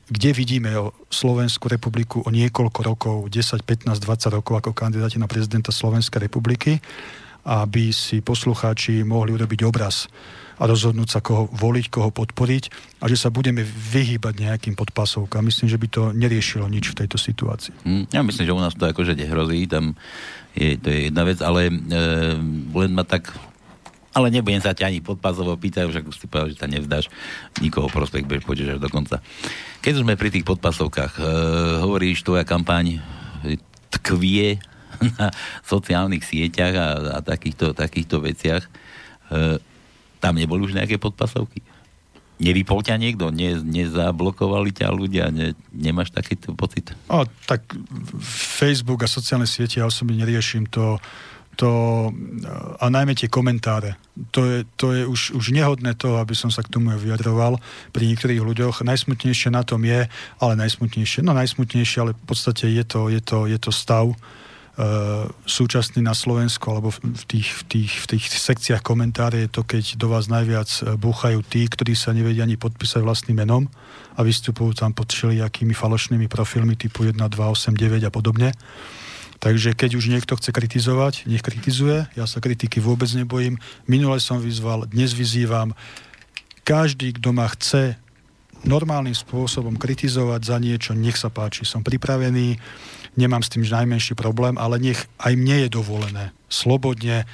[0.06, 5.26] kde vidíme o Slovenskú republiku o niekoľko rokov, 10, 15, 20 rokov ako kandidáti na
[5.26, 6.78] prezidenta Slovenskej republiky,
[7.46, 10.10] aby si poslucháči mohli urobiť obraz
[10.56, 12.64] a rozhodnúť sa, koho voliť, koho podporiť
[13.00, 15.44] a že sa budeme vyhýbať nejakým podpasovkám.
[15.44, 17.76] Myslím, že by to neriešilo nič v tejto situácii.
[17.84, 19.92] Mm, ja myslím, že u nás to akože nehrozí, tam
[20.56, 21.74] je, to je jedna vec, ale e,
[22.72, 23.36] len ma tak
[24.16, 27.12] ale nebudem sa ťa ani podpazovo pýtať, už ako si povedal, že sa nevzdáš
[27.60, 29.20] nikoho prospech, pôjdeš až do konca.
[29.84, 31.22] Keď sme pri tých podpasovkách, e,
[31.84, 33.04] hovoríš, tvoja kampaň
[33.92, 34.56] tkvie
[35.20, 35.28] na
[35.60, 38.64] sociálnych sieťach a, a takýchto, takýchto veciach.
[38.64, 38.70] E,
[40.20, 41.60] tam neboli už nejaké podpasovky?
[42.36, 43.32] Nevypol ťa niekto?
[43.32, 45.32] Ne, nezablokovali ťa ľudia?
[45.32, 46.92] Ne, nemáš takýto pocit?
[47.08, 47.64] O, tak
[48.20, 51.00] Facebook a sociálne siete ja osobne neriešim to,
[51.56, 51.68] to
[52.76, 53.96] a najmä tie komentáre.
[54.36, 57.56] To je, to je už, už nehodné to, aby som sa k tomu vyjadroval
[57.96, 58.84] pri niektorých ľuďoch.
[58.84, 60.04] Najsmutnejšie na tom je,
[60.36, 64.12] ale najsmutnejšie, no najsmutnejšie, ale v podstate je to, je to, je to stav,
[65.48, 69.96] súčasný na Slovensku, alebo v tých, v, tých, v tých sekciách komentáre je to, keď
[69.96, 73.72] do vás najviac e, búchajú tí, ktorí sa nevedia ani podpísať vlastným menom
[74.12, 78.52] a vystupujú tam pod všelijakými falošnými profilmi typu 1, 2, 8, 9 a podobne.
[79.40, 82.04] Takže keď už niekto chce kritizovať, nech kritizuje.
[82.12, 83.56] Ja sa kritiky vôbec nebojím.
[83.88, 85.72] Minule som vyzval, dnes vyzývam.
[86.68, 87.96] Každý, kto ma chce
[88.64, 91.68] normálnym spôsobom kritizovať za niečo, nech sa páči.
[91.68, 92.56] Som pripravený
[93.16, 97.26] nemám s tým najmenší problém, ale nech aj mne je dovolené slobodne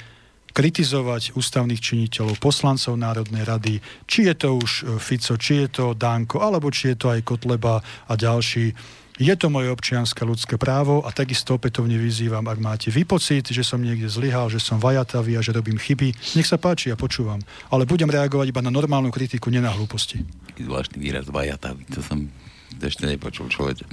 [0.53, 5.85] kritizovať ústavných činiteľov, poslancov Národnej rady, či je to už e, Fico, či je to
[5.97, 8.69] Danko, alebo či je to aj Kotleba a ďalší.
[9.17, 13.65] Je to moje občianske ľudské právo a takisto opätovne vyzývam, ak máte vy pocit, že
[13.65, 17.41] som niekde zlyhal, že som vajatavý a že robím chyby, nech sa páči, ja počúvam.
[17.69, 20.21] Ale budem reagovať iba na normálnu kritiku, nie na hlúposti.
[20.57, 22.29] Zvláštny výraz vajatavý, to som
[22.77, 23.85] ešte nepočul človeče.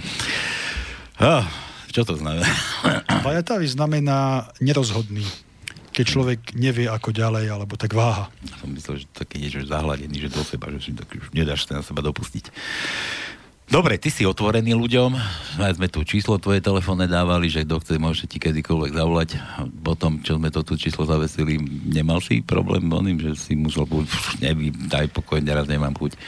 [1.20, 1.45] Oh.
[1.91, 2.47] Čo to znamená?
[3.26, 5.26] Vajatavý znamená nerozhodný.
[5.91, 8.30] Keď človek nevie, ako ďalej, alebo tak váha.
[8.47, 11.66] Ja som myslel, že taký niečo zahladený, že do seba, že si tak už nedáš
[11.66, 12.47] sa na seba dopustiť.
[13.70, 15.14] Dobre, ty si otvorený ľuďom,
[15.62, 19.30] aj sme tu číslo tvoje telefónne dávali, že kto chce, môže ti kedykoľvek zavolať.
[19.86, 21.55] Potom, čo sme to tu číslo zavesili,
[21.86, 24.11] nemal si problém oným, že si musel buď,
[24.43, 26.18] nevím, daj pokoj, raz nemám chuť.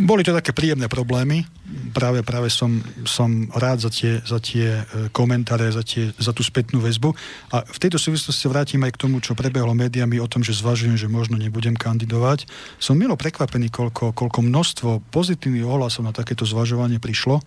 [0.00, 1.44] Boli to také príjemné problémy.
[1.92, 6.40] Práve, práve som, som rád za tie, za tie e, komentáre, za, tie, za tú
[6.40, 7.12] spätnú väzbu.
[7.52, 10.96] A v tejto súvislosti vrátim aj k tomu, čo prebehlo médiami o tom, že zvažujem,
[10.96, 12.48] že možno nebudem kandidovať.
[12.80, 17.44] Som milo prekvapený, koľko, koľko množstvo pozitívnych ohlasov na takéto zvažovanie prišlo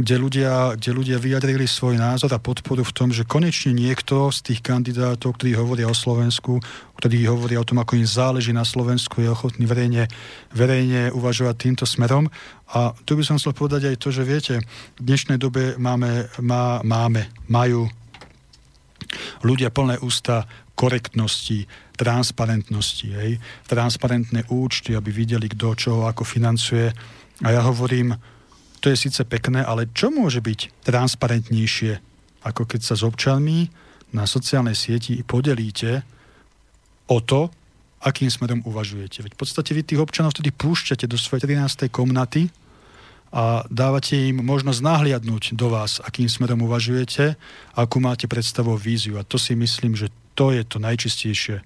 [0.00, 4.52] kde ľudia, kde ľudia vyjadrili svoj názor a podporu v tom, že konečne niekto z
[4.52, 6.58] tých kandidátov, ktorí hovoria o Slovensku,
[6.96, 10.08] ktorí hovoria o tom, ako im záleží na Slovensku, je ochotný verejne,
[10.56, 12.32] verejne uvažovať týmto smerom.
[12.72, 14.54] A tu by som chcel povedať aj to, že viete,
[14.96, 17.84] v dnešnej dobe máme, má, máme majú
[19.44, 21.68] ľudia plné ústa korektnosti,
[22.00, 23.36] transparentnosti, hej,
[23.68, 26.88] transparentné účty, aby videli, kto čo ako financuje.
[27.44, 28.16] A ja hovorím,
[28.80, 31.92] to je síce pekné, ale čo môže byť transparentnejšie,
[32.44, 33.68] ako keď sa s občanmi
[34.16, 36.02] na sociálnej sieti podelíte
[37.06, 37.52] o to,
[38.00, 39.20] akým smerom uvažujete.
[39.20, 41.92] Veď v podstate vy tých občanov vtedy púšťate do svojej 13.
[41.92, 42.48] komnaty
[43.30, 47.36] a dávate im možnosť nahliadnúť do vás, akým smerom uvažujete,
[47.76, 49.20] akú máte predstavu víziu.
[49.20, 51.60] A to si myslím, že to je to najčistejšie.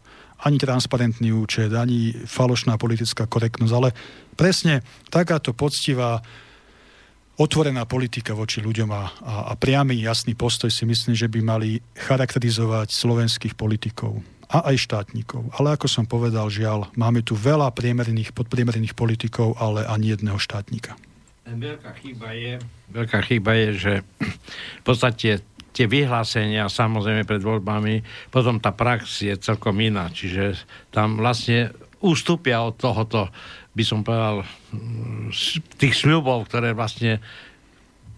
[0.44, 3.96] Ani transparentný účet, ani falošná politická korektnosť, ale
[4.36, 6.20] presne takáto poctivá
[7.34, 11.82] otvorená politika voči ľuďom a, a, a priamy jasný postoj si myslím, že by mali
[11.98, 15.50] charakterizovať slovenských politikov a aj štátnikov.
[15.58, 20.94] Ale ako som povedal, žiaľ, máme tu veľa priemerných, podpriemerných politikov, ale ani jedného štátnika.
[21.44, 22.54] Veľká chyba je,
[22.88, 23.92] veľká chyba je, že
[24.80, 30.08] v podstate tie vyhlásenia samozrejme pred voľbami, potom tá prax je celkom iná.
[30.08, 30.54] Čiže
[30.94, 33.28] tam vlastne ústupia od tohoto
[33.74, 34.46] by som povedal,
[35.76, 37.18] tých sľubov, ktoré vlastne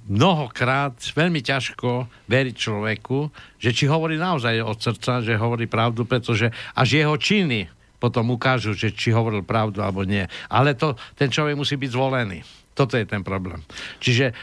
[0.06, 3.18] mnohokrát veľmi ťažko veriť človeku,
[3.58, 7.66] že či hovorí naozaj od srdca, že hovorí pravdu, pretože až jeho činy
[7.98, 10.22] potom ukážu, že či hovoril pravdu alebo nie.
[10.52, 12.44] Ale to, ten človek musí byť zvolený.
[12.76, 13.64] Toto je ten problém.
[13.98, 14.36] Čiže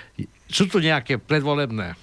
[0.49, 1.97] sú tu nejaké predvolebné e,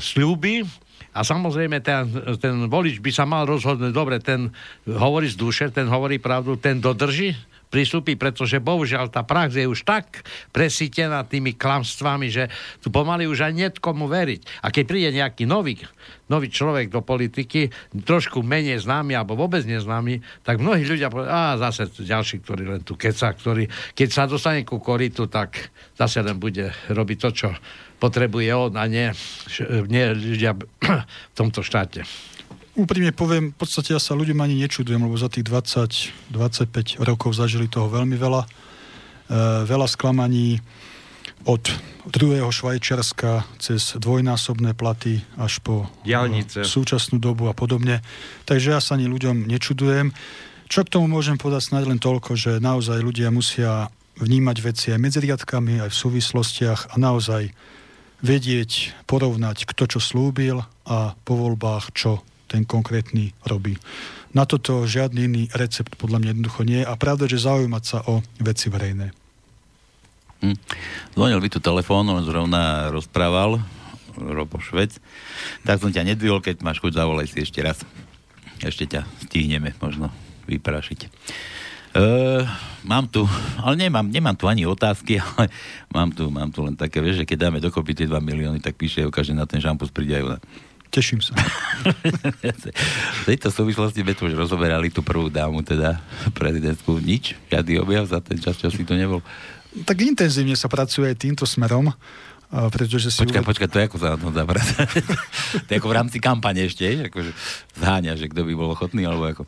[0.00, 0.64] sľuby,
[1.12, 2.08] a samozrejme ten,
[2.40, 4.48] ten volič by sa mal rozhodnúť, dobre, ten
[4.88, 7.36] hovorí z duše, ten hovorí pravdu, ten dodrží
[7.72, 10.20] pristúpi, pretože bohužiaľ tá prax je už tak
[10.52, 12.52] presítená tými klamstvami, že
[12.84, 14.60] tu pomaly už aj niet komu veriť.
[14.60, 15.80] A keď príde nejaký nový,
[16.28, 17.72] nový človek do politiky,
[18.04, 22.82] trošku menej známy alebo vôbec neznámy, tak mnohí ľudia povedia, a zase ďalší, ktorý len
[22.84, 23.64] tu keca, ktorý
[23.96, 27.48] keď sa dostane ku koritu, tak zase len bude robiť to, čo
[27.96, 29.08] potrebuje on a nie,
[29.88, 32.04] nie ľudia v tomto štáte
[32.76, 35.44] úprimne poviem, v podstate ja sa ľuďom ani nečudujem, lebo za tých
[36.32, 38.42] 20-25 rokov zažili toho veľmi veľa.
[38.42, 38.48] E,
[39.68, 40.60] veľa sklamaní
[41.42, 41.62] od
[42.06, 46.62] druhého Švajčiarska cez dvojnásobné platy až po Dialnice.
[46.62, 48.02] súčasnú dobu a podobne.
[48.46, 50.14] Takže ja sa ani ľuďom nečudujem.
[50.70, 53.90] Čo k tomu môžem povedať snáď len toľko, že naozaj ľudia musia
[54.22, 57.50] vnímať veci aj medzi riadkami, aj v súvislostiach a naozaj
[58.22, 63.80] vedieť, porovnať, kto čo slúbil a po voľbách čo ten konkrétny robí.
[64.36, 68.20] Na toto žiadny iný recept podľa mňa jednoducho nie a pravda, že zaujímať sa o
[68.40, 69.12] veci verejné.
[70.44, 70.58] Hm.
[71.16, 73.62] Zvonil by tu telefón, on zrovna rozprával,
[74.18, 75.00] Robo Švec.
[75.64, 77.80] Tak som ťa nedvihol, keď máš chuť, zavolaj si ešte raz.
[78.60, 80.12] Ešte ťa stihneme možno
[80.50, 81.08] vyprašiť.
[81.92, 82.48] Uh,
[82.88, 83.28] mám tu,
[83.60, 85.52] ale nemám, nemám tu ani otázky, ale
[85.92, 88.80] mám tu, mám tu len také, vieš, že keď dáme dokopy tie 2 milióny, tak
[88.80, 90.40] píše každý na ten šampus príde aj
[90.92, 91.32] Teším sa.
[93.24, 96.04] v tejto súvislosti sme tu už rozoberali tú prvú dámu, teda
[96.36, 97.00] prezidentskú.
[97.00, 97.32] Nič?
[97.48, 99.24] Žiadny objav za ten čas, čo si to nebol?
[99.88, 101.88] Tak intenzívne sa pracuje aj týmto smerom.
[102.52, 104.28] Pretože si počkaj, počkaj, to je ako sa na tom
[105.64, 107.32] to je ako v rámci kampane ešte, akože
[107.80, 109.42] zháňa, že kto by bol ochotný, alebo ako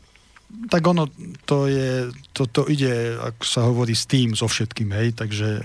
[0.69, 1.07] tak ono
[1.45, 5.61] to je, to, to ide, ako sa hovorí, s tým, so všetkým, hej, takže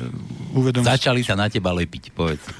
[0.54, 0.84] uvedom...
[0.84, 2.42] Začali sa na teba lepiť, povedz.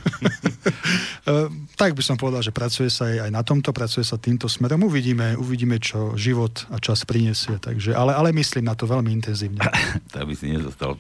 [1.21, 4.49] Eh, tak by som povedal, že pracuje sa aj, aj na tomto, pracuje sa týmto
[4.49, 4.89] smerom.
[4.89, 9.61] Uvidíme, uvidíme, čo život a čas prinesie, takže, ale, ale myslím na to veľmi intenzívne.
[10.13, 10.97] to by si nezostal.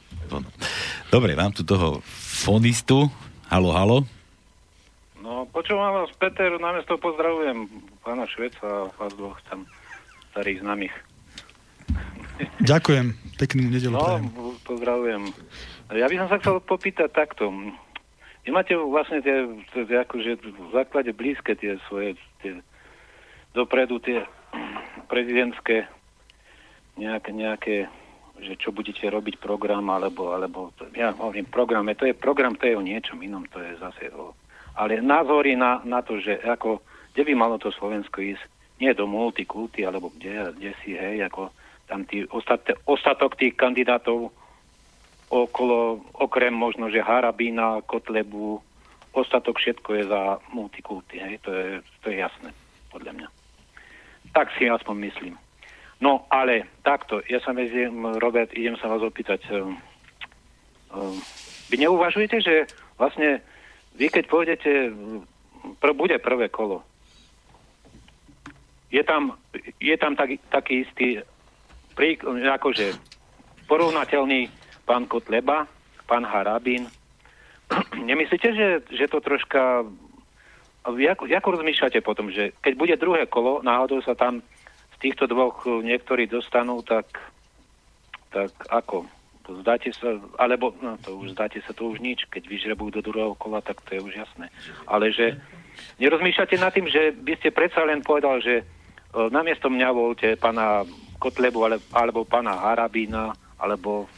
[1.08, 3.08] Dobre, mám tu toho fonistu.
[3.48, 3.96] Halo, halo.
[5.24, 7.66] No, počúvam vás, Peter, namiesto pozdravujem
[8.04, 9.64] pána Šveca a vás dvoch tam
[10.36, 10.94] starých známych.
[12.60, 13.94] Ďakujem, peknú nedelu.
[13.96, 15.32] No, pozdravujem.
[15.90, 17.50] Ja by som sa chcel popýtať takto.
[18.46, 22.62] Vy máte vlastne tie, tie akože v základe blízke tie svoje tie,
[23.52, 24.24] dopredu tie
[25.10, 25.90] prezidentské
[26.96, 27.74] nejaké, nejaké
[28.40, 32.78] že čo budete robiť program, alebo, alebo ja hovorím program, to je program, to je
[32.78, 34.32] o niečom inom, to je zase o...
[34.80, 36.80] Ale názory na, na to, že ako,
[37.12, 38.40] kde by malo to Slovensko ísť,
[38.80, 41.52] nie do multikulty, alebo kde, kde si, hej, ako
[41.90, 44.30] tam tí ostat, ostatok tých kandidátov
[45.26, 48.62] okolo, okrem možno, že Harabína, Kotlebu,
[49.10, 51.66] ostatok všetko je za multikulty, hej, to je,
[52.02, 52.54] to je jasné,
[52.94, 53.28] podľa mňa.
[54.30, 55.34] Tak si aspoň myslím.
[55.98, 57.90] No, ale takto, ja sa medzi,
[58.22, 59.42] Robert, idem sa vás opýtať.
[59.50, 59.76] Um,
[60.94, 61.18] um,
[61.68, 62.54] vy neuvažujete, že
[62.94, 63.42] vlastne
[63.98, 64.94] vy keď pôjdete,
[65.82, 66.86] pr- bude prvé kolo,
[68.90, 69.38] je tam,
[69.78, 71.22] je tam tak, taký istý
[71.94, 72.94] prí, akože
[73.70, 74.50] porovnateľný
[74.82, 75.70] pán Kotleba,
[76.10, 76.90] pán Harabín.
[78.10, 79.86] Nemyslíte, že, že to troška...
[80.80, 84.40] Ako, ako rozmýšľate potom, že keď bude druhé kolo, náhodou sa tam
[85.00, 87.08] týchto dvoch eh, niektorí dostanú, tak,
[88.30, 89.08] tak ako?
[89.50, 93.34] Zdáte sa, alebo no, to už zdáte sa to už nič, keď vyžrebujú do druhého
[93.34, 94.46] kola, tak to je už jasné.
[94.86, 95.42] Ale že
[95.98, 100.86] nerozmýšľate nad tým, že by ste predsa len povedal, že uh, namiesto mňa volte pána
[101.20, 104.08] Kotlebu ale, alebo pána Harabína, alebo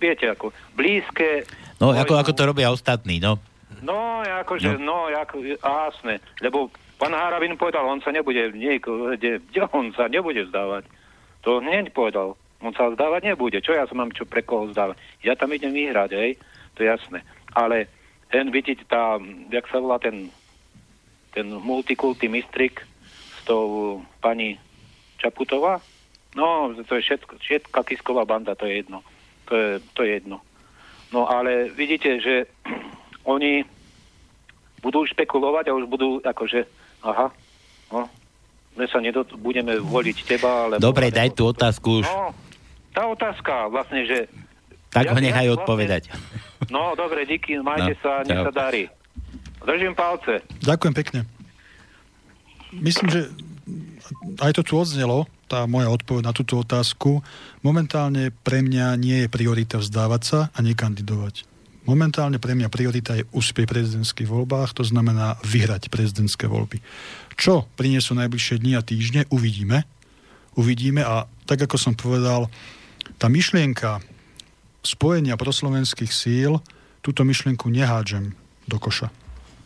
[0.00, 1.44] viete, ako blízke...
[1.76, 3.36] No, ako, ako to robia ostatní, no.
[3.84, 9.38] No, akože, no, no ako, jasné, lebo Pán Harabin povedal, on sa nebude, nie, kde,
[9.38, 10.82] kde on sa nebude vzdávať.
[11.46, 12.34] To hneď povedal.
[12.58, 13.62] On sa vzdávať nebude.
[13.62, 14.98] Čo ja sa mám čo pre koho vzdávať?
[15.22, 16.34] Ja tam idem vyhrať, hej?
[16.74, 17.22] To je jasné.
[17.54, 17.86] Ale
[18.34, 20.34] ten, vidíte, tá, jak sa volá ten,
[21.30, 22.82] ten multikulty mistrik
[23.38, 24.58] s tou pani
[25.22, 25.78] Čaputová?
[26.36, 29.00] No, to je všetko, všetká kisková banda, to je jedno.
[29.48, 30.44] To je, to je jedno.
[31.12, 32.48] No ale vidíte, že
[33.24, 33.64] oni
[34.84, 36.68] budú špekulovať a už budú akože
[37.02, 37.30] Aha,
[37.94, 38.10] no.
[38.78, 40.74] My sa nedot- budeme voliť teba, ale...
[40.78, 42.06] Dobre, daj tú otázku už.
[42.06, 42.30] No,
[42.94, 44.30] tá otázka vlastne, že...
[44.94, 46.02] Tak ja, ho nechaj ja, vlastne- odpovedať.
[46.70, 48.86] No, dobre, díky, majte no, sa, nech sa darí.
[49.62, 50.42] Držím palce.
[50.62, 51.20] Ďakujem pekne.
[52.70, 53.20] Myslím, že
[54.38, 57.24] aj to tu odznelo, tá moja odpoveď na túto otázku.
[57.64, 61.48] Momentálne pre mňa nie je priorita vzdávať sa a nekandidovať.
[61.88, 66.84] Momentálne pre mňa priorita je úspech v prezidentských voľbách, to znamená vyhrať prezidentské voľby.
[67.32, 69.88] Čo prinesú najbližšie dni a týždne, uvidíme.
[70.52, 72.52] Uvidíme a tak ako som povedal,
[73.16, 74.04] tá myšlienka
[74.84, 76.60] spojenia proslovenských síl,
[77.00, 78.36] túto myšlienku nehádžem
[78.68, 79.08] do koša.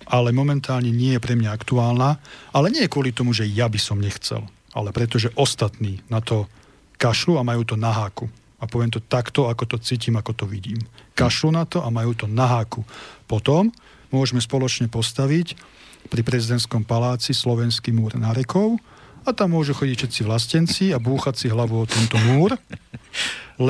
[0.07, 2.23] Ale momentálne nie je pre mňa aktuálna,
[2.55, 6.49] ale nie kvôli tomu, že ja by som nechcel, ale pretože ostatní na to
[6.97, 8.29] kašľú a majú to na háku
[8.63, 10.79] a poviem to takto, ako to cítim, ako to vidím.
[11.19, 12.87] Kašľú na to a majú to na háku.
[13.27, 13.75] Potom
[14.15, 15.59] môžeme spoločne postaviť
[16.07, 18.79] pri prezidentskom paláci slovenský múr na rekov
[19.23, 22.55] a tam môžu chodiť všetci vlastenci a búchať si hlavu o tento múr,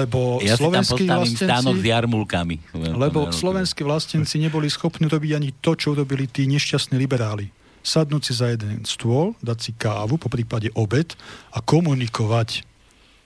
[0.00, 1.48] lebo ja slovenskí vlastenci...
[1.48, 2.56] s jarmulkami.
[2.76, 7.52] Lebo slovenskí vlastenci neboli schopní robiť ani to, čo urobili tí nešťastní liberáli.
[7.82, 11.18] Sadnúť si za jeden stôl, dať si kávu, po prípade obed
[11.50, 12.62] a komunikovať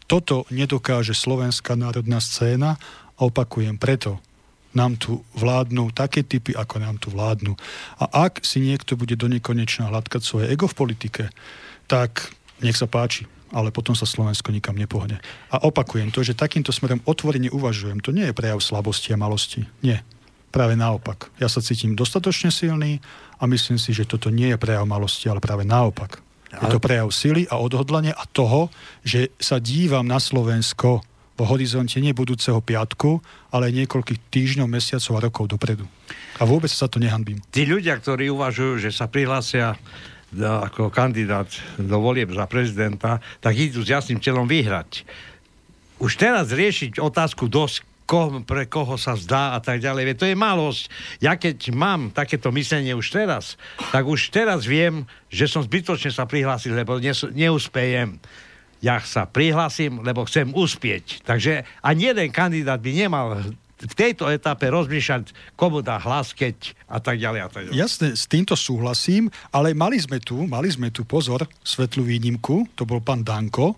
[0.06, 2.80] toto nedokáže slovenská národná scéna
[3.18, 4.22] a opakujem preto,
[4.76, 7.56] nám tu vládnu také typy, ako nám tu vládnu.
[7.96, 11.24] A ak si niekto bude do nekonečna hladkať svoje ego v politike,
[11.88, 12.28] tak
[12.60, 13.24] nech sa páči,
[13.56, 15.16] ale potom sa Slovensko nikam nepohne.
[15.48, 18.04] A opakujem to, že takýmto smerom otvorene uvažujem.
[18.04, 19.64] To nie je prejav slabosti a malosti.
[19.80, 20.04] Nie.
[20.56, 21.28] Práve naopak.
[21.36, 23.04] Ja sa cítim dostatočne silný
[23.36, 26.24] a myslím si, že toto nie je prejav malosti, ale práve naopak.
[26.48, 28.72] Je to prejav sily a odhodlania a toho,
[29.04, 31.04] že sa dívam na Slovensko
[31.36, 33.20] v horizonte nie budúceho piatku,
[33.52, 35.84] ale niekoľkých týždňov, mesiacov a rokov dopredu.
[36.40, 37.44] A vôbec sa to nehanbím.
[37.52, 39.76] Tí ľudia, ktorí uvažujú, že sa prihlásia
[40.32, 45.04] do, ako kandidát do volieb za prezidenta, tak idú s jasným telom vyhrať.
[46.00, 50.16] Už teraz riešiť otázku dosť ko, pre koho sa zdá a tak ďalej.
[50.22, 50.82] To je malosť.
[51.18, 53.58] Ja keď mám takéto myslenie už teraz,
[53.90, 56.96] tak už teraz viem, že som zbytočne sa prihlásil, lebo
[57.34, 58.16] neúspejem.
[58.78, 61.26] Ja sa prihlásim, lebo chcem uspieť.
[61.26, 63.42] Takže ani jeden kandidát by nemal
[63.76, 67.76] v tejto etape rozmýšľať, komu dá hlas, keď a tak ďalej a tak ďalej.
[67.76, 72.88] Jasne, s týmto súhlasím, ale mali sme tu, mali sme tu pozor, svetlú výnimku, to
[72.88, 73.76] bol pán Danko,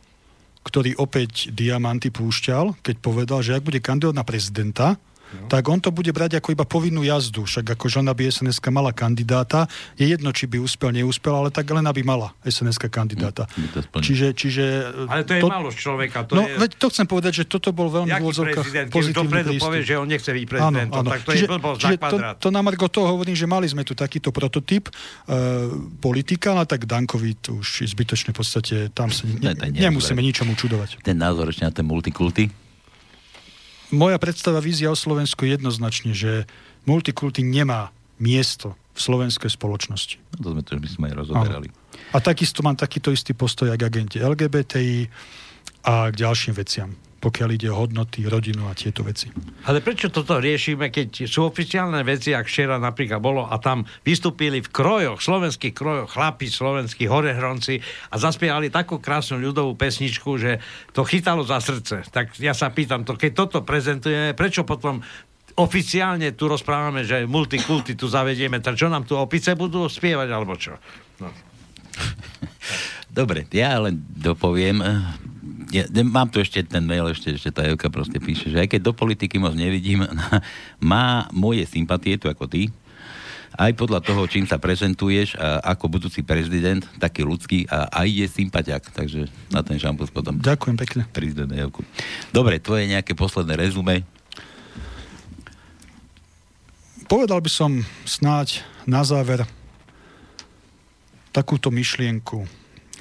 [0.69, 4.87] ktorý opäť diamanty púšťal, keď povedal, že ak bude kandidovať na prezidenta,
[5.29, 5.49] No.
[5.53, 7.45] tak on to bude brať ako iba povinnú jazdu.
[7.45, 9.69] Však ako žena by sns mala kandidáta,
[10.01, 13.45] je jedno, či by úspel, neúspel, ale tak len aby mala sns kandidáta.
[13.57, 14.65] Mm, čiže, čiže...
[15.05, 15.49] Ale to je to...
[15.49, 16.25] málo človeka.
[16.29, 16.57] To no, je...
[16.57, 19.69] veď to chcem povedať, že toto bol veľmi v úvodzovkách pozitívny prístup.
[19.69, 21.11] povie, že on nechce byť prezidentom, áno, áno.
[21.13, 23.85] tak to čiže, je blbosť čiže to, to na Margo toho hovorím, že mali sme
[23.85, 25.69] tu takýto prototyp uh,
[26.01, 30.21] politika, ale tak Dankovi to už je zbytočne v podstate, tam sa ne, ne, nemusíme
[30.21, 31.05] ničomu čudovať.
[31.05, 32.68] Ten názor ešte na ten multikulty,
[33.91, 36.45] moja predstava vízia o Slovensku je jednoznačne, že
[36.85, 40.19] multikulty nemá miesto v slovenskej spoločnosti.
[40.37, 41.69] No, to sme to by sme aj rozoberali.
[42.13, 45.09] A takisto mám takýto istý postoj aj k agente LGBTI
[45.87, 49.27] a k ďalším veciam pokiaľ ide o hodnoty, rodinu a tieto veci.
[49.67, 54.63] Ale prečo toto riešime, keď sú oficiálne veci, ak včera napríklad bolo a tam vystúpili
[54.63, 57.83] v krojoch, slovenských krojoch, chlapi slovenskí horehronci
[58.15, 60.63] a zaspievali takú krásnu ľudovú pesničku, že
[60.95, 62.07] to chytalo za srdce.
[62.07, 65.03] Tak ja sa pýtam, to, keď toto prezentujeme, prečo potom
[65.59, 70.55] oficiálne tu rozprávame, že multikulty tu zavedieme, tak čo nám tu opice budú spievať, alebo
[70.55, 70.79] čo?
[71.19, 71.35] No.
[73.11, 74.79] Dobre, ja len dopoviem.
[75.69, 78.81] Ja, mám tu ešte ten mail, ešte, ešte tá Evka proste píše, že aj keď
[78.89, 80.05] do politiky moc nevidím,
[80.81, 82.73] má moje sympatie tu ako ty,
[83.59, 88.27] aj podľa toho, čím sa prezentuješ a ako budúci prezident, taký ľudský a aj je
[88.31, 88.87] sympatiak.
[88.95, 90.39] Takže na ten šampus potom.
[90.39, 91.03] Ďakujem pekne.
[91.11, 91.83] Prezident Evku.
[92.31, 94.07] Dobre, tvoje nejaké posledné rezume.
[97.11, 99.43] Povedal by som snáď na záver
[101.35, 102.47] takúto myšlienku.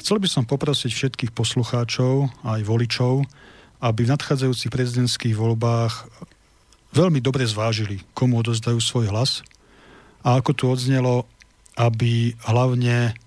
[0.08, 3.28] Chcel by som poprosiť všetkých poslucháčov aj voličov,
[3.84, 6.08] aby v nadchádzajúcich prezidentských voľbách
[6.96, 9.44] veľmi dobre zvážili, komu odozdajú svoj hlas
[10.24, 11.28] a ako tu odznelo,
[11.76, 13.20] aby hlavne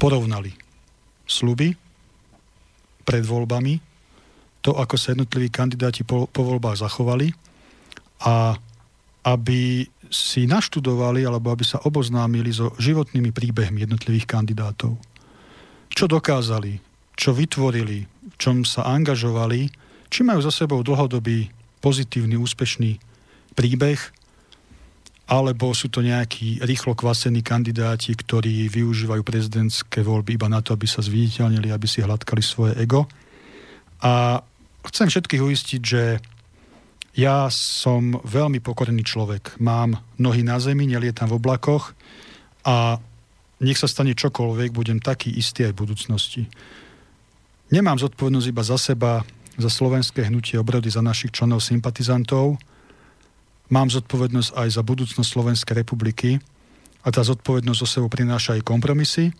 [0.00, 0.56] porovnali
[1.28, 1.76] sluby
[3.04, 3.76] pred voľbami,
[4.64, 7.36] to, ako sa jednotliví kandidáti po, po voľbách zachovali
[8.24, 8.56] a
[9.28, 15.15] aby si naštudovali alebo aby sa oboznámili so životnými príbehmi jednotlivých kandidátov.
[15.92, 16.78] Čo dokázali,
[17.16, 19.70] čo vytvorili, v čom sa angažovali,
[20.12, 22.98] či majú za sebou dlhodobý pozitívny, úspešný
[23.56, 24.00] príbeh,
[25.26, 30.86] alebo sú to nejakí rýchlo kvasení kandidáti, ktorí využívajú prezidentské voľby iba na to, aby
[30.86, 33.10] sa zviditeľnili, aby si hladkali svoje ego.
[34.06, 34.38] A
[34.86, 36.22] chcem všetkých uistiť, že
[37.18, 39.58] ja som veľmi pokorný človek.
[39.58, 41.96] Mám nohy na zemi, nelietam v oblakoch
[42.62, 43.02] a
[43.62, 46.42] nech sa stane čokoľvek, budem taký istý aj v budúcnosti.
[47.72, 49.12] Nemám zodpovednosť iba za seba,
[49.56, 52.60] za slovenské hnutie obrody, za našich členov sympatizantov.
[53.72, 56.38] Mám zodpovednosť aj za budúcnosť Slovenskej republiky
[57.02, 59.34] a tá zodpovednosť zo sebou prináša aj kompromisy,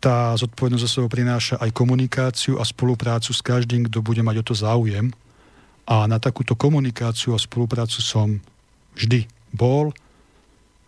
[0.00, 4.44] tá zodpovednosť zo sebou prináša aj komunikáciu a spoluprácu s každým, kto bude mať o
[4.46, 5.12] to záujem–
[5.86, 8.38] a na takúto komunikáciu a spoluprácu som
[8.94, 9.90] vždy bol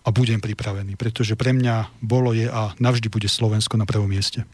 [0.04, 4.44] a budem pripravený, pretože pre mňa bolo je a navždy bude Slovensko na prvom mieste.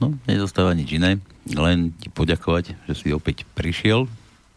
[0.00, 4.08] No, nezostáva nič iné, len ti poďakovať, že si opäť prišiel.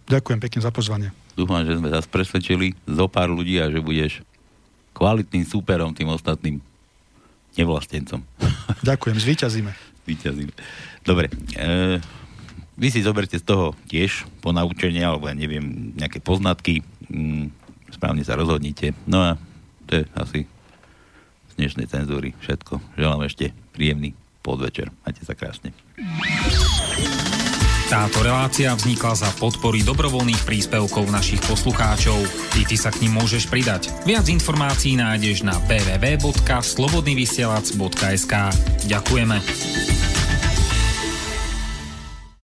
[0.07, 1.09] Ďakujem pekne za pozvanie.
[1.35, 4.23] Dúfam, že sme zase presvedčili zo pár ľudí a že budeš
[4.95, 6.59] kvalitným súperom tým ostatným
[7.55, 8.19] nevlastencom.
[8.89, 9.71] Ďakujem, zvíťazíme.
[10.07, 10.53] Zvíťazíme.
[11.03, 11.99] Dobre, e-
[12.79, 16.79] vy si zoberte z toho tiež ponaučenie, alebo ja neviem, nejaké poznatky,
[17.11, 17.51] mm,
[17.91, 18.95] správne sa rozhodnite.
[19.03, 19.35] No a
[19.89, 20.45] to je asi
[21.49, 22.77] z dnešnej cenzúry všetko.
[22.93, 24.13] Želám ešte príjemný
[24.45, 24.93] podvečer.
[25.01, 25.73] Majte sa krásne.
[27.89, 32.21] Táto relácia vznikla za podpory dobrovoľných príspevkov našich poslucháčov.
[32.53, 33.89] Ty, ty sa k ním môžeš pridať.
[34.05, 38.33] Viac informácií nájdeš na www.slobodnyvysielac.sk
[38.85, 40.08] Ďakujeme.